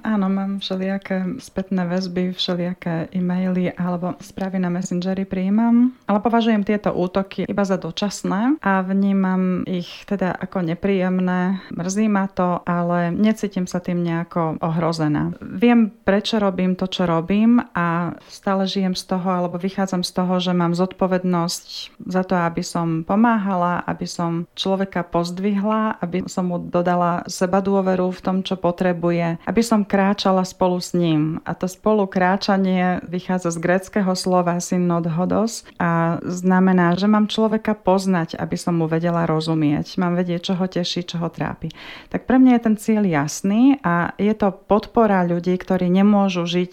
Áno, 0.00 0.26
mám 0.30 0.58
všelijaké 0.58 1.38
spätné 1.42 1.86
väzby, 1.86 2.32
všelijaké 2.34 3.10
e-maily 3.12 3.74
alebo 3.74 4.14
správy 4.22 4.62
na 4.62 4.70
Messengeri 4.70 5.26
príjmam, 5.26 5.92
ale 6.06 6.18
považujem 6.22 6.62
tieto 6.62 6.94
útoky 6.94 7.44
iba 7.46 7.64
za 7.66 7.76
dočasné 7.76 8.58
a 8.62 8.82
vnímam 8.82 9.66
ich 9.66 9.88
teda 10.06 10.34
ako 10.34 10.66
nepríjemné. 10.66 11.62
Mrzí 11.74 12.06
ma 12.10 12.26
to, 12.30 12.62
ale 12.66 13.10
necítim 13.14 13.66
sa 13.66 13.82
tým 13.82 14.02
nejako 14.02 14.58
ohrozená. 14.62 15.34
Viem, 15.42 15.90
prečo 15.90 16.38
robím 16.38 16.74
to, 16.74 16.86
čo 16.90 17.06
robím 17.06 17.62
a 17.74 18.16
stále 18.26 18.66
žijem 18.66 18.94
z 18.96 19.04
toho, 19.06 19.28
alebo 19.30 19.56
vychádzam 19.60 20.02
z 20.02 20.12
toho, 20.16 20.34
že 20.40 20.52
mám 20.56 20.72
zodpovednosť 20.74 21.66
za 22.08 22.22
to, 22.24 22.34
aby 22.34 22.62
som 22.64 23.02
pomáhala, 23.04 23.82
aby 23.84 24.06
som 24.08 24.46
človeka 24.56 25.04
pozdvihla, 25.06 26.00
aby 26.00 26.24
som 26.26 26.50
mu 26.50 26.58
dodala 26.58 27.22
seba 27.28 27.60
dôveru 27.60 28.10
v 28.10 28.20
tom, 28.22 28.36
čo 28.40 28.56
potrebuje, 28.56 29.42
aby 29.44 29.59
aby 29.60 29.68
som 29.76 29.84
kráčala 29.84 30.40
spolu 30.48 30.80
s 30.80 30.96
ním. 30.96 31.36
A 31.44 31.52
to 31.52 31.68
spolu 31.68 32.08
kráčanie 32.08 33.04
vychádza 33.04 33.52
z 33.52 33.60
greckého 33.60 34.08
slova 34.16 34.56
synodhodos 34.56 35.68
a 35.76 36.16
znamená, 36.24 36.96
že 36.96 37.04
mám 37.04 37.28
človeka 37.28 37.76
poznať, 37.76 38.40
aby 38.40 38.56
som 38.56 38.80
mu 38.80 38.88
vedela 38.88 39.28
rozumieť. 39.28 40.00
Mám 40.00 40.16
vedieť, 40.16 40.40
čo 40.48 40.54
ho 40.56 40.64
teší, 40.64 41.04
čo 41.04 41.20
ho 41.20 41.28
trápi. 41.28 41.68
Tak 42.08 42.24
pre 42.24 42.40
mňa 42.40 42.56
je 42.56 42.64
ten 42.64 42.76
cieľ 42.80 43.04
jasný 43.04 43.76
a 43.84 44.16
je 44.16 44.32
to 44.32 44.48
podpora 44.48 45.28
ľudí, 45.28 45.52
ktorí 45.60 45.92
nemôžu 45.92 46.48
žiť 46.48 46.72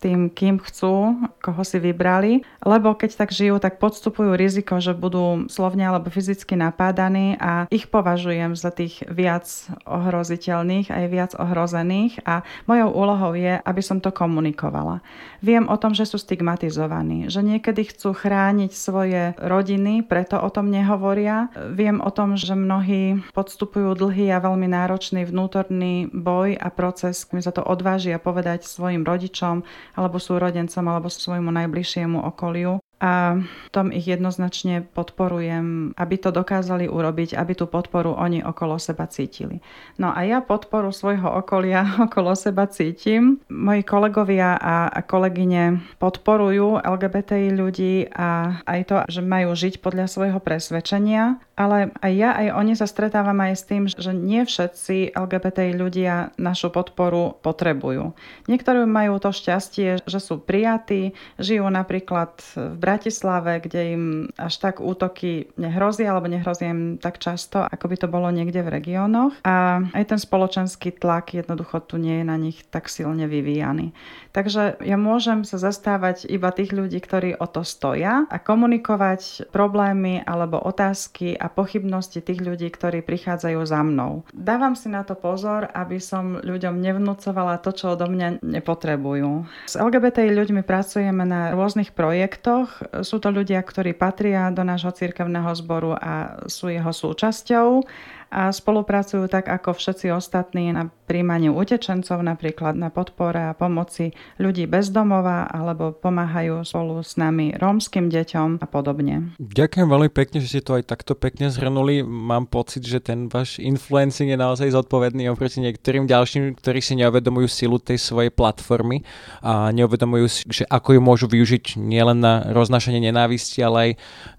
tým, 0.00 0.32
kým 0.32 0.56
chcú, 0.56 1.28
koho 1.44 1.62
si 1.62 1.76
vybrali, 1.76 2.40
lebo 2.64 2.96
keď 2.96 3.20
tak 3.20 3.30
žijú, 3.36 3.60
tak 3.60 3.76
podstupujú 3.76 4.32
riziko, 4.32 4.80
že 4.80 4.96
budú 4.96 5.46
slovne 5.52 5.84
alebo 5.84 6.08
fyzicky 6.08 6.56
napádaní 6.56 7.36
a 7.36 7.68
ich 7.68 7.86
považujem 7.92 8.56
za 8.56 8.72
tých 8.72 9.04
viac 9.12 9.44
ohroziteľných 9.84 10.88
aj 10.88 11.04
viac 11.12 11.32
ohrozených 11.36 12.09
a 12.26 12.42
mojou 12.66 12.90
úlohou 12.90 13.32
je, 13.38 13.60
aby 13.60 13.82
som 13.84 14.02
to 14.02 14.10
komunikovala. 14.10 15.04
Viem 15.44 15.70
o 15.70 15.76
tom, 15.78 15.94
že 15.94 16.08
sú 16.08 16.18
stigmatizovaní, 16.18 17.30
že 17.30 17.44
niekedy 17.46 17.86
chcú 17.94 18.16
chrániť 18.16 18.72
svoje 18.74 19.22
rodiny, 19.38 20.02
preto 20.02 20.40
o 20.40 20.50
tom 20.50 20.72
nehovoria. 20.72 21.52
Viem 21.70 22.02
o 22.02 22.10
tom, 22.10 22.34
že 22.34 22.58
mnohí 22.58 23.22
podstupujú 23.32 23.94
dlhý 23.94 24.34
a 24.34 24.42
veľmi 24.42 24.66
náročný 24.66 25.22
vnútorný 25.24 26.10
boj 26.10 26.58
a 26.58 26.68
proces, 26.74 27.22
kým 27.22 27.38
sa 27.38 27.54
to 27.54 27.62
odvážia 27.62 28.18
povedať 28.18 28.66
svojim 28.66 29.06
rodičom, 29.06 29.62
alebo 29.94 30.18
súrodencom 30.18 30.84
alebo 30.88 31.06
svojmu 31.06 31.52
najbližšiemu 31.54 32.18
okoliu 32.26 32.82
a 33.00 33.40
tom 33.72 33.88
ich 33.88 34.04
jednoznačne 34.04 34.84
podporujem, 34.92 35.96
aby 35.96 36.14
to 36.20 36.28
dokázali 36.28 36.84
urobiť, 36.84 37.32
aby 37.32 37.56
tú 37.56 37.64
podporu 37.64 38.12
oni 38.12 38.44
okolo 38.44 38.76
seba 38.76 39.08
cítili. 39.08 39.64
No 39.96 40.12
a 40.12 40.20
ja 40.28 40.44
podporu 40.44 40.92
svojho 40.92 41.32
okolia 41.40 41.86
okolo 42.06 42.36
seba 42.36 42.68
cítim. 42.68 43.40
Moji 43.48 43.82
kolegovia 43.88 44.60
a, 44.60 44.92
kolegyne 45.00 45.80
podporujú 45.96 46.84
LGBTI 46.84 47.56
ľudí 47.56 48.12
a 48.12 48.60
aj 48.68 48.80
to, 48.84 48.96
že 49.08 49.24
majú 49.24 49.56
žiť 49.56 49.80
podľa 49.80 50.06
svojho 50.06 50.38
presvedčenia, 50.38 51.40
ale 51.56 51.92
aj 52.04 52.12
ja, 52.12 52.30
aj 52.36 52.46
oni 52.52 52.72
sa 52.76 52.84
stretávam 52.84 53.36
aj 53.40 53.54
s 53.56 53.64
tým, 53.64 53.82
že 53.88 54.12
nie 54.12 54.44
všetci 54.44 55.16
LGBTI 55.16 55.72
ľudia 55.72 56.36
našu 56.36 56.68
podporu 56.68 57.36
potrebujú. 57.40 58.12
Niektorí 58.44 58.84
majú 58.84 59.16
to 59.20 59.32
šťastie, 59.32 60.04
že 60.04 60.18
sú 60.20 60.40
prijatí, 60.40 61.16
žijú 61.40 61.64
napríklad 61.68 62.36
v 62.56 62.76
Bratislave, 62.90 63.62
kde 63.62 63.80
im 63.94 64.04
až 64.34 64.58
tak 64.58 64.82
útoky 64.82 65.46
nehrozia 65.54 66.10
alebo 66.10 66.26
nehrozia 66.26 66.74
im 66.74 66.98
tak 66.98 67.22
často, 67.22 67.62
ako 67.62 67.86
by 67.86 67.96
to 68.02 68.08
bolo 68.10 68.26
niekde 68.34 68.66
v 68.66 68.82
regiónoch. 68.82 69.46
A 69.46 69.86
aj 69.94 70.04
ten 70.10 70.18
spoločenský 70.18 70.98
tlak 70.98 71.38
jednoducho 71.38 71.78
tu 71.86 72.02
nie 72.02 72.18
je 72.18 72.26
na 72.26 72.34
nich 72.34 72.66
tak 72.66 72.90
silne 72.90 73.30
vyvíjaný. 73.30 73.94
Takže 74.30 74.78
ja 74.82 74.94
môžem 74.94 75.42
sa 75.42 75.58
zastávať 75.58 76.26
iba 76.30 76.54
tých 76.54 76.70
ľudí, 76.70 77.02
ktorí 77.02 77.34
o 77.38 77.46
to 77.50 77.66
stoja 77.66 78.26
a 78.30 78.36
komunikovať 78.38 79.50
problémy 79.50 80.22
alebo 80.22 80.62
otázky 80.62 81.34
a 81.34 81.50
pochybnosti 81.50 82.22
tých 82.22 82.38
ľudí, 82.38 82.70
ktorí 82.70 83.02
prichádzajú 83.02 83.60
za 83.66 83.80
mnou. 83.82 84.22
Dávam 84.30 84.78
si 84.78 84.86
na 84.86 85.02
to 85.02 85.18
pozor, 85.18 85.66
aby 85.74 85.98
som 85.98 86.38
ľuďom 86.38 86.78
nevnúcovala 86.78 87.58
to, 87.58 87.74
čo 87.74 87.98
odo 87.98 88.06
mňa 88.06 88.42
nepotrebujú. 88.42 89.46
S 89.66 89.74
LGBTI 89.74 90.30
ľuďmi 90.30 90.62
pracujeme 90.62 91.26
na 91.26 91.50
rôznych 91.54 91.90
projektoch, 91.90 93.02
sú 93.02 93.18
to 93.18 93.34
ľudia, 93.34 93.58
ktorí 93.62 93.98
patria 93.98 94.54
do 94.54 94.62
nášho 94.62 94.94
cirkevného 94.94 95.50
zboru 95.58 95.98
a 95.98 96.42
sú 96.46 96.70
jeho 96.70 96.94
súčasťou 96.94 97.82
a 98.30 98.54
spolupracujú 98.54 99.26
tak 99.26 99.50
ako 99.50 99.74
všetci 99.74 100.14
ostatní 100.14 100.70
na 100.70 100.86
príjmaniu 101.10 101.58
utečencov, 101.58 102.22
napríklad 102.22 102.78
na 102.78 102.86
podpore 102.86 103.50
a 103.50 103.58
pomoci 103.58 104.14
ľudí 104.38 104.70
bez 104.70 104.94
domova 104.94 105.50
alebo 105.50 105.90
pomáhajú 105.90 106.62
spolu 106.62 107.02
s 107.02 107.18
nami 107.18 107.50
rómskym 107.58 108.06
deťom 108.06 108.62
a 108.62 108.66
podobne. 108.70 109.34
Ďakujem 109.42 109.90
veľmi 109.90 110.10
pekne, 110.14 110.38
že 110.38 110.46
ste 110.46 110.62
to 110.62 110.78
aj 110.78 110.86
takto 110.86 111.18
pekne 111.18 111.50
zhrnuli. 111.50 112.06
Mám 112.06 112.46
pocit, 112.46 112.86
že 112.86 113.02
ten 113.02 113.26
váš 113.26 113.58
influencing 113.58 114.30
je 114.30 114.38
naozaj 114.38 114.70
zodpovedný 114.70 115.26
oproti 115.34 115.58
niektorým 115.58 116.06
ďalším, 116.06 116.54
ktorí 116.54 116.78
si 116.78 116.94
neuvedomujú 117.02 117.50
silu 117.50 117.82
tej 117.82 117.98
svojej 117.98 118.30
platformy 118.30 119.02
a 119.42 119.74
neuvedomujú 119.74 120.26
si, 120.30 120.46
že 120.46 120.62
ako 120.70 120.94
ju 120.94 121.00
môžu 121.02 121.26
využiť 121.26 121.74
nielen 121.74 122.22
na 122.22 122.46
roznašanie 122.54 123.02
nenávisti, 123.02 123.58
ale 123.66 123.78
aj 123.82 123.90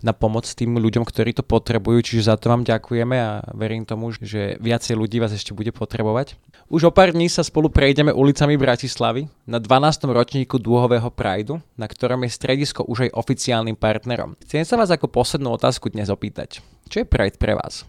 na 0.08 0.16
pomoc 0.16 0.48
tým 0.48 0.80
ľuďom, 0.80 1.04
ktorí 1.04 1.36
to 1.36 1.44
potrebujú. 1.44 2.00
Čiže 2.00 2.32
za 2.32 2.40
to 2.40 2.48
vám 2.48 2.64
ďakujeme 2.64 3.20
a 3.20 3.44
verím 3.52 3.81
verím 3.82 3.90
tomu, 3.90 4.14
že 4.14 4.62
viacej 4.62 4.94
ľudí 4.94 5.18
vás 5.18 5.34
ešte 5.34 5.58
bude 5.58 5.74
potrebovať. 5.74 6.38
Už 6.70 6.88
o 6.88 6.92
pár 6.94 7.12
dní 7.12 7.28
sa 7.28 7.42
spolu 7.42 7.74
prejdeme 7.74 8.14
ulicami 8.14 8.56
Bratislavy 8.56 9.26
na 9.50 9.58
12. 9.58 10.06
ročníku 10.08 10.62
dúhového 10.62 11.10
Prideu, 11.10 11.60
na 11.76 11.90
ktorom 11.90 12.22
je 12.24 12.32
stredisko 12.32 12.86
už 12.86 13.10
aj 13.10 13.16
oficiálnym 13.18 13.76
partnerom. 13.76 14.38
Chcem 14.46 14.64
sa 14.64 14.78
vás 14.78 14.94
ako 14.94 15.10
poslednú 15.10 15.52
otázku 15.58 15.90
dnes 15.90 16.14
opýtať. 16.14 16.62
Čo 16.88 17.02
je 17.02 17.10
Pride 17.10 17.42
pre 17.42 17.58
vás? 17.58 17.84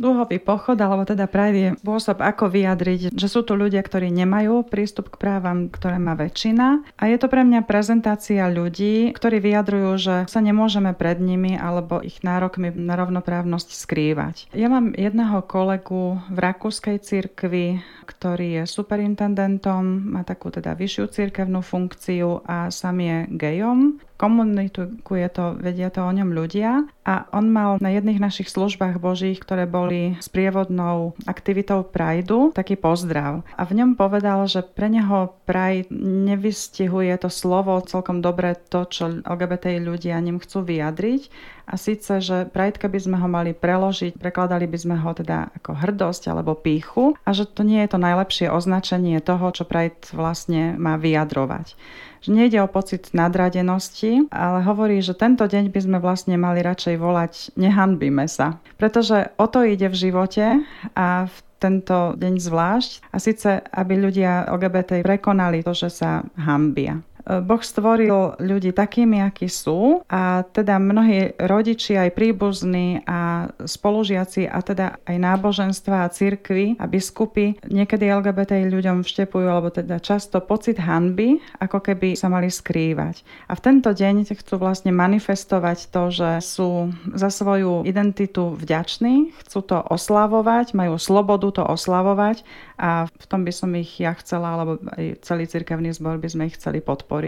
Dúhový 0.00 0.40
pochod, 0.40 0.80
alebo 0.80 1.04
teda 1.04 1.28
Pride 1.28 1.60
je 1.60 1.70
spôsob, 1.76 2.24
ako 2.24 2.48
vyjadriť, 2.48 3.12
že 3.12 3.28
sú 3.28 3.44
tu 3.44 3.52
ľudia, 3.54 3.84
ktorí 3.84 4.08
nemajú 4.08 4.64
prístup 4.64 5.12
k 5.12 5.20
právam, 5.20 5.68
ktoré 5.68 6.00
má 6.00 6.16
väčšina. 6.16 6.82
A 6.96 7.02
je 7.12 7.16
to 7.20 7.28
pre 7.28 7.44
mňa 7.44 7.68
prezentácia 7.68 8.48
ľudí, 8.48 9.12
ktorí 9.12 9.38
vyjadrujú, 9.44 9.90
že 10.00 10.16
sa 10.26 10.40
nemôžeme 10.40 10.96
pred 10.96 11.20
nimi 11.20 11.60
alebo 11.60 12.00
ich 12.00 12.24
nárokmi 12.24 12.72
na 12.72 12.96
rovnoprávnosť 12.96 13.76
skrývať. 13.76 14.48
Ja 14.56 14.72
mám 14.72 14.96
jedného 14.96 15.44
kolegu 15.44 16.18
v 16.32 16.38
rakúskej 16.40 16.96
cirkvi, 17.04 17.84
ktorý 18.08 18.62
je 18.62 18.64
superintendentom, 18.66 20.16
má 20.16 20.24
takú 20.24 20.48
teda 20.48 20.74
vyššiu 20.74 21.04
cirkevnú 21.12 21.60
funkciu 21.60 22.42
a 22.48 22.72
sám 22.72 22.98
je 23.04 23.16
gejom 23.36 24.00
komunikuje 24.20 25.32
to, 25.32 25.56
vedia 25.56 25.88
to 25.88 26.04
o 26.04 26.12
ňom 26.12 26.36
ľudia 26.36 26.84
a 27.08 27.24
on 27.32 27.48
mal 27.48 27.80
na 27.80 27.88
jedných 27.88 28.20
našich 28.20 28.52
službách 28.52 29.00
božích, 29.00 29.40
ktoré 29.40 29.64
boli 29.64 30.20
s 30.20 30.28
prievodnou 30.28 31.16
aktivitou 31.24 31.88
Prideu, 31.88 32.52
taký 32.52 32.76
pozdrav. 32.76 33.40
A 33.56 33.64
v 33.64 33.80
ňom 33.80 33.96
povedal, 33.96 34.44
že 34.44 34.60
pre 34.60 34.92
neho 34.92 35.32
Pride 35.48 35.88
nevystihuje 36.04 37.16
to 37.16 37.32
slovo 37.32 37.80
celkom 37.88 38.20
dobre 38.20 38.60
to, 38.68 38.84
čo 38.84 39.24
LGBT 39.24 39.80
ľudia 39.80 40.20
ním 40.20 40.36
chcú 40.36 40.68
vyjadriť. 40.68 41.32
A 41.64 41.80
síce, 41.80 42.20
že 42.20 42.50
Pride, 42.50 42.76
keby 42.76 42.98
sme 43.00 43.16
ho 43.16 43.28
mali 43.30 43.56
preložiť, 43.56 44.20
prekladali 44.20 44.68
by 44.68 44.78
sme 44.78 44.96
ho 45.00 45.10
teda 45.16 45.48
ako 45.56 45.80
hrdosť 45.80 46.28
alebo 46.28 46.58
píchu 46.58 47.16
a 47.24 47.30
že 47.32 47.48
to 47.48 47.64
nie 47.64 47.80
je 47.86 47.96
to 47.96 47.98
najlepšie 48.02 48.52
označenie 48.52 49.16
toho, 49.24 49.48
čo 49.54 49.64
Pride 49.64 50.12
vlastne 50.12 50.76
má 50.76 51.00
vyjadrovať 51.00 51.72
že 52.20 52.30
nejde 52.32 52.60
o 52.60 52.68
pocit 52.68 53.10
nadradenosti, 53.16 54.28
ale 54.28 54.60
hovorí, 54.64 55.00
že 55.00 55.16
tento 55.16 55.48
deň 55.48 55.72
by 55.72 55.80
sme 55.80 55.98
vlastne 55.98 56.36
mali 56.36 56.60
radšej 56.60 56.94
volať 57.00 57.32
nehanbíme 57.56 58.28
sa. 58.28 58.60
Pretože 58.76 59.32
o 59.40 59.48
to 59.48 59.64
ide 59.64 59.88
v 59.88 59.96
živote 59.96 60.64
a 60.96 61.26
v 61.28 61.36
tento 61.60 62.16
deň 62.16 62.34
zvlášť 62.40 62.90
a 63.12 63.16
síce, 63.20 63.48
aby 63.60 64.00
ľudia 64.00 64.48
LGBT 64.48 65.04
prekonali 65.04 65.60
to, 65.60 65.76
že 65.76 65.92
sa 65.92 66.24
hambia. 66.40 67.04
Boh 67.46 67.62
stvoril 67.62 68.34
ľudí 68.42 68.74
takými, 68.74 69.22
akí 69.22 69.46
sú 69.46 70.02
a 70.10 70.42
teda 70.42 70.82
mnohí 70.82 71.38
rodiči, 71.38 71.94
aj 71.94 72.10
príbuzní 72.18 73.06
a 73.06 73.46
spolužiaci 73.62 74.50
a 74.50 74.58
teda 74.58 74.98
aj 75.06 75.16
náboženstva 75.20 76.02
a 76.02 76.10
cirkvy 76.10 76.74
a 76.82 76.90
biskupy 76.90 77.54
niekedy 77.70 78.10
LGBT 78.10 78.66
ľuďom 78.66 79.06
vštepujú, 79.06 79.46
alebo 79.46 79.70
teda 79.70 80.02
často 80.02 80.42
pocit 80.42 80.82
hanby, 80.82 81.38
ako 81.62 81.78
keby 81.78 82.18
sa 82.18 82.26
mali 82.26 82.50
skrývať. 82.50 83.22
A 83.46 83.54
v 83.54 83.62
tento 83.62 83.94
deň 83.94 84.26
chcú 84.34 84.58
vlastne 84.58 84.90
manifestovať 84.90 85.92
to, 85.94 86.02
že 86.10 86.30
sú 86.42 86.90
za 87.14 87.30
svoju 87.30 87.86
identitu 87.86 88.56
vďační, 88.58 89.36
chcú 89.46 89.60
to 89.62 89.78
oslavovať, 89.78 90.74
majú 90.74 90.98
slobodu 90.98 91.60
to 91.60 91.62
oslavovať 91.62 92.42
a 92.80 93.06
v 93.06 93.24
tom 93.28 93.44
by 93.44 93.52
som 93.52 93.70
ich 93.76 94.00
ja 94.00 94.16
chcela, 94.16 94.56
alebo 94.56 94.80
aj 94.96 95.20
celý 95.20 95.44
cirkevný 95.44 95.92
zbor 95.92 96.16
by 96.16 96.28
sme 96.32 96.48
ich 96.48 96.56
chceli 96.56 96.80
podporiť. 96.80 97.19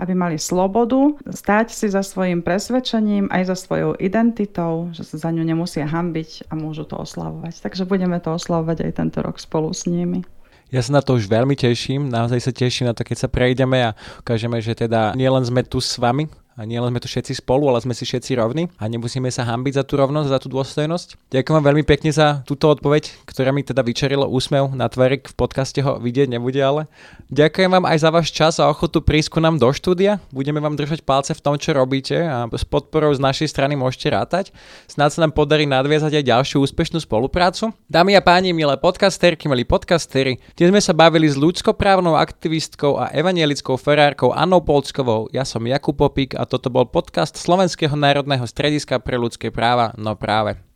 Aby 0.00 0.12
mali 0.16 0.36
slobodu, 0.40 1.20
stať 1.28 1.76
si 1.76 1.86
za 1.92 2.00
svojim 2.00 2.40
presvedčením, 2.40 3.28
aj 3.28 3.52
za 3.52 3.56
svojou 3.56 3.92
identitou, 4.00 4.88
že 4.96 5.04
sa 5.04 5.28
za 5.28 5.30
ňu 5.30 5.44
nemusia 5.44 5.84
hambiť 5.84 6.48
a 6.48 6.56
môžu 6.56 6.88
to 6.88 6.96
oslavovať. 6.96 7.60
Takže 7.60 7.84
budeme 7.84 8.16
to 8.18 8.32
oslavovať 8.32 8.88
aj 8.88 8.92
tento 8.96 9.18
rok 9.20 9.36
spolu 9.36 9.70
s 9.74 9.84
nimi. 9.84 10.24
Ja 10.72 10.82
sa 10.82 10.96
na 10.96 11.02
to 11.04 11.14
už 11.14 11.30
veľmi 11.30 11.54
teším, 11.54 12.10
naozaj 12.10 12.40
sa 12.40 12.50
teším 12.50 12.90
na 12.90 12.96
to, 12.96 13.06
keď 13.06 13.16
sa 13.22 13.28
prejdeme 13.30 13.92
a 13.92 13.94
ukážeme, 14.24 14.58
že 14.58 14.74
teda 14.74 15.14
nielen 15.14 15.46
sme 15.46 15.62
tu 15.62 15.78
s 15.78 15.94
vami, 16.00 16.26
a 16.54 16.62
nie 16.62 16.78
len 16.78 16.94
sme 16.94 17.02
tu 17.02 17.10
všetci 17.10 17.42
spolu, 17.42 17.66
ale 17.66 17.82
sme 17.82 17.94
si 17.98 18.06
všetci 18.06 18.38
rovní 18.38 18.70
a 18.78 18.86
nemusíme 18.86 19.26
sa 19.34 19.42
hambiť 19.42 19.74
za 19.74 19.82
tú 19.82 19.98
rovnosť, 19.98 20.28
za 20.30 20.38
tú 20.38 20.46
dôstojnosť. 20.54 21.34
Ďakujem 21.34 21.54
vám 21.58 21.66
veľmi 21.66 21.84
pekne 21.84 22.14
za 22.14 22.46
túto 22.46 22.70
odpoveď, 22.70 23.10
ktorá 23.26 23.50
mi 23.50 23.66
teda 23.66 23.82
vyčerilo 23.82 24.30
úsmev 24.30 24.70
na 24.78 24.86
tvárik. 24.86 25.26
V 25.26 25.34
podcaste 25.34 25.82
ho 25.82 25.98
vidieť 25.98 26.30
nebude, 26.30 26.62
ale 26.62 26.86
ďakujem 27.34 27.74
vám 27.74 27.84
aj 27.90 27.98
za 27.98 28.10
váš 28.14 28.28
čas 28.30 28.62
a 28.62 28.70
ochotu 28.70 29.02
prísť 29.02 29.34
ku 29.34 29.38
nám 29.42 29.58
do 29.58 29.66
štúdia. 29.74 30.22
Budeme 30.30 30.62
vám 30.62 30.78
držať 30.78 31.02
palce 31.02 31.34
v 31.34 31.42
tom, 31.42 31.58
čo 31.58 31.74
robíte 31.74 32.14
a 32.22 32.46
s 32.46 32.62
podporou 32.62 33.10
z 33.10 33.18
našej 33.18 33.50
strany 33.50 33.74
môžete 33.74 34.14
rátať. 34.14 34.54
Snáď 34.86 35.18
sa 35.18 35.22
nám 35.26 35.34
podarí 35.34 35.66
nadviazať 35.66 36.22
aj 36.22 36.24
ďalšiu 36.30 36.62
úspešnú 36.62 37.02
spoluprácu. 37.02 37.74
Dámy 37.90 38.14
a 38.14 38.22
páni, 38.22 38.54
milé 38.54 38.78
podcasterky, 38.78 39.50
milí 39.50 39.66
podcastery, 39.66 40.38
dnes 40.54 40.70
sme 40.70 40.78
sa 40.78 40.94
bavili 40.94 41.26
s 41.26 41.34
ľudskoprávnou 41.34 42.14
aktivistkou 42.14 42.94
a 42.94 43.10
evanielickou 43.10 43.74
ferárkou 43.74 44.30
Annou 44.30 44.62
Polskovou. 44.62 45.26
Ja 45.34 45.42
som 45.42 45.66
Jakub 45.66 45.98
Popík 45.98 46.36
a 46.44 46.48
toto 46.48 46.68
bol 46.68 46.84
podcast 46.84 47.40
Slovenského 47.40 47.96
národného 47.96 48.44
strediska 48.44 49.00
pre 49.00 49.16
ľudské 49.16 49.48
práva, 49.48 49.96
no 49.96 50.12
práve. 50.12 50.60